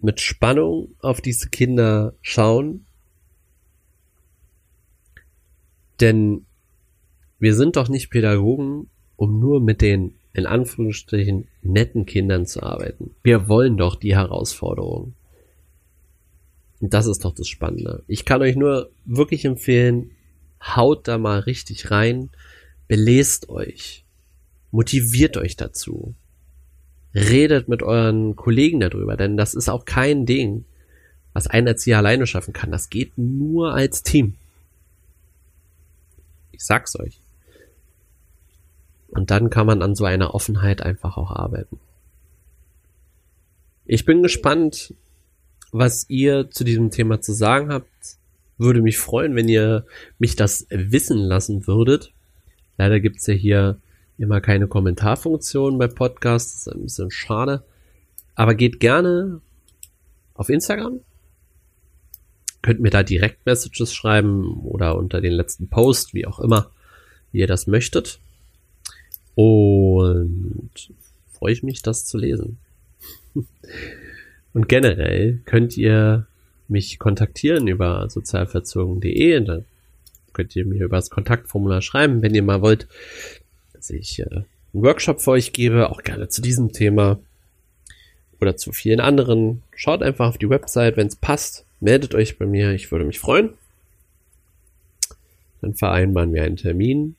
mit 0.00 0.20
Spannung 0.20 0.94
auf 1.00 1.20
diese 1.20 1.48
Kinder 1.48 2.14
schauen 2.20 2.86
Denn 6.00 6.46
wir 7.38 7.54
sind 7.54 7.76
doch 7.76 7.88
nicht 7.88 8.10
Pädagogen, 8.10 8.88
um 9.16 9.40
nur 9.40 9.60
mit 9.60 9.80
den 9.80 10.14
in 10.32 10.46
Anführungsstrichen 10.46 11.48
netten 11.62 12.04
Kindern 12.04 12.46
zu 12.46 12.62
arbeiten. 12.62 13.14
Wir 13.22 13.48
wollen 13.48 13.78
doch 13.78 13.96
die 13.96 14.14
Herausforderungen. 14.14 15.14
Das 16.90 17.06
ist 17.06 17.24
doch 17.24 17.34
das 17.34 17.48
Spannende. 17.48 18.02
Ich 18.06 18.24
kann 18.24 18.42
euch 18.42 18.56
nur 18.56 18.90
wirklich 19.04 19.44
empfehlen, 19.44 20.10
haut 20.62 21.08
da 21.08 21.18
mal 21.18 21.40
richtig 21.40 21.90
rein, 21.90 22.30
belest 22.88 23.48
euch, 23.48 24.04
motiviert 24.70 25.36
euch 25.36 25.56
dazu, 25.56 26.14
redet 27.14 27.68
mit 27.68 27.82
euren 27.82 28.36
Kollegen 28.36 28.80
darüber, 28.80 29.16
denn 29.16 29.36
das 29.36 29.54
ist 29.54 29.68
auch 29.68 29.84
kein 29.84 30.26
Ding, 30.26 30.64
was 31.32 31.46
ein 31.46 31.66
Erzieher 31.66 31.98
alleine 31.98 32.26
schaffen 32.26 32.52
kann. 32.52 32.70
Das 32.70 32.88
geht 32.88 33.18
nur 33.18 33.74
als 33.74 34.02
Team. 34.02 34.34
Ich 36.52 36.64
sag's 36.64 36.98
euch. 36.98 37.18
Und 39.08 39.30
dann 39.30 39.50
kann 39.50 39.66
man 39.66 39.82
an 39.82 39.94
so 39.94 40.04
einer 40.04 40.34
Offenheit 40.34 40.82
einfach 40.82 41.16
auch 41.16 41.30
arbeiten. 41.30 41.78
Ich 43.84 44.04
bin 44.04 44.22
gespannt, 44.22 44.94
was 45.72 46.06
ihr 46.08 46.50
zu 46.50 46.64
diesem 46.64 46.90
Thema 46.90 47.20
zu 47.20 47.32
sagen 47.32 47.72
habt. 47.72 47.86
Würde 48.58 48.80
mich 48.80 48.98
freuen, 48.98 49.34
wenn 49.34 49.48
ihr 49.48 49.84
mich 50.18 50.36
das 50.36 50.66
wissen 50.70 51.18
lassen 51.18 51.66
würdet. 51.66 52.12
Leider 52.78 53.00
gibt's 53.00 53.26
ja 53.26 53.34
hier 53.34 53.78
immer 54.18 54.40
keine 54.40 54.66
Kommentarfunktion 54.66 55.78
bei 55.78 55.88
Podcasts. 55.88 56.68
Ein 56.68 56.82
bisschen 56.82 57.10
schade. 57.10 57.64
Aber 58.34 58.54
geht 58.54 58.80
gerne 58.80 59.40
auf 60.34 60.48
Instagram. 60.48 61.00
Könnt 62.62 62.80
mir 62.80 62.90
da 62.90 63.02
direkt 63.02 63.44
Messages 63.46 63.94
schreiben 63.94 64.60
oder 64.62 64.96
unter 64.96 65.20
den 65.20 65.32
letzten 65.32 65.68
Post, 65.68 66.14
wie 66.14 66.26
auch 66.26 66.40
immer, 66.40 66.70
wie 67.32 67.40
ihr 67.40 67.46
das 67.46 67.66
möchtet. 67.66 68.18
Und 69.34 70.70
freue 71.32 71.52
ich 71.52 71.62
mich, 71.62 71.82
das 71.82 72.06
zu 72.06 72.16
lesen. 72.16 72.58
Und 74.56 74.70
generell 74.70 75.42
könnt 75.44 75.76
ihr 75.76 76.26
mich 76.66 76.98
kontaktieren 76.98 77.68
über 77.68 78.08
sozialverzogen.de. 78.08 79.40
Da 79.44 79.60
könnt 80.32 80.56
ihr 80.56 80.64
mir 80.64 80.82
über 80.82 80.96
das 80.96 81.10
Kontaktformular 81.10 81.82
schreiben, 81.82 82.22
wenn 82.22 82.34
ihr 82.34 82.42
mal 82.42 82.62
wollt, 82.62 82.88
dass 83.74 83.90
ich 83.90 84.20
äh, 84.20 84.24
einen 84.24 84.46
Workshop 84.72 85.20
für 85.20 85.32
euch 85.32 85.52
gebe, 85.52 85.90
auch 85.90 86.02
gerne 86.02 86.30
zu 86.30 86.40
diesem 86.40 86.72
Thema 86.72 87.18
oder 88.40 88.56
zu 88.56 88.72
vielen 88.72 89.00
anderen. 89.00 89.62
Schaut 89.74 90.02
einfach 90.02 90.30
auf 90.30 90.38
die 90.38 90.48
Website, 90.48 90.96
wenn 90.96 91.08
es 91.08 91.16
passt. 91.16 91.66
Meldet 91.80 92.14
euch 92.14 92.38
bei 92.38 92.46
mir, 92.46 92.70
ich 92.70 92.90
würde 92.90 93.04
mich 93.04 93.18
freuen. 93.18 93.50
Dann 95.60 95.74
vereinbaren 95.74 96.32
wir 96.32 96.44
einen 96.44 96.56
Termin. 96.56 97.14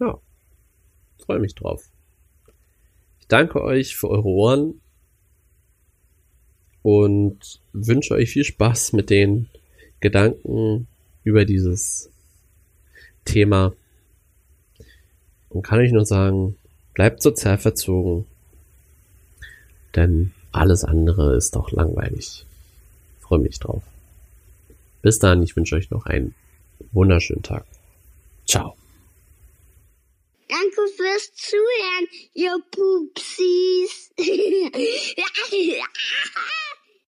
Ja, 0.00 0.18
freue 1.18 1.40
mich 1.40 1.54
drauf. 1.54 1.84
Ich 3.20 3.26
danke 3.26 3.62
euch 3.62 3.96
für 3.96 4.08
eure 4.08 4.28
Ohren 4.28 4.80
und 6.86 7.58
wünsche 7.72 8.14
euch 8.14 8.30
viel 8.30 8.44
Spaß 8.44 8.92
mit 8.92 9.10
den 9.10 9.48
Gedanken 9.98 10.86
über 11.24 11.44
dieses 11.44 12.10
Thema. 13.24 13.74
Und 15.48 15.62
kann 15.62 15.80
euch 15.80 15.90
nur 15.90 16.06
sagen, 16.06 16.56
bleibt 16.94 17.22
sozial 17.22 17.58
verzogen, 17.58 18.24
denn 19.96 20.30
alles 20.52 20.84
andere 20.84 21.36
ist 21.36 21.56
doch 21.56 21.72
langweilig. 21.72 22.46
Ich 23.18 23.24
freue 23.24 23.40
mich 23.40 23.58
drauf. 23.58 23.82
Bis 25.02 25.18
dann, 25.18 25.42
ich 25.42 25.56
wünsche 25.56 25.74
euch 25.74 25.90
noch 25.90 26.06
einen 26.06 26.36
wunderschönen 26.92 27.42
Tag. 27.42 27.66
Ciao. 28.46 28.76
Danke 30.48 30.82
fürs 30.96 31.34
Zuhören, 31.34 32.06
ihr 32.34 32.56
Pupsis. 32.70 34.12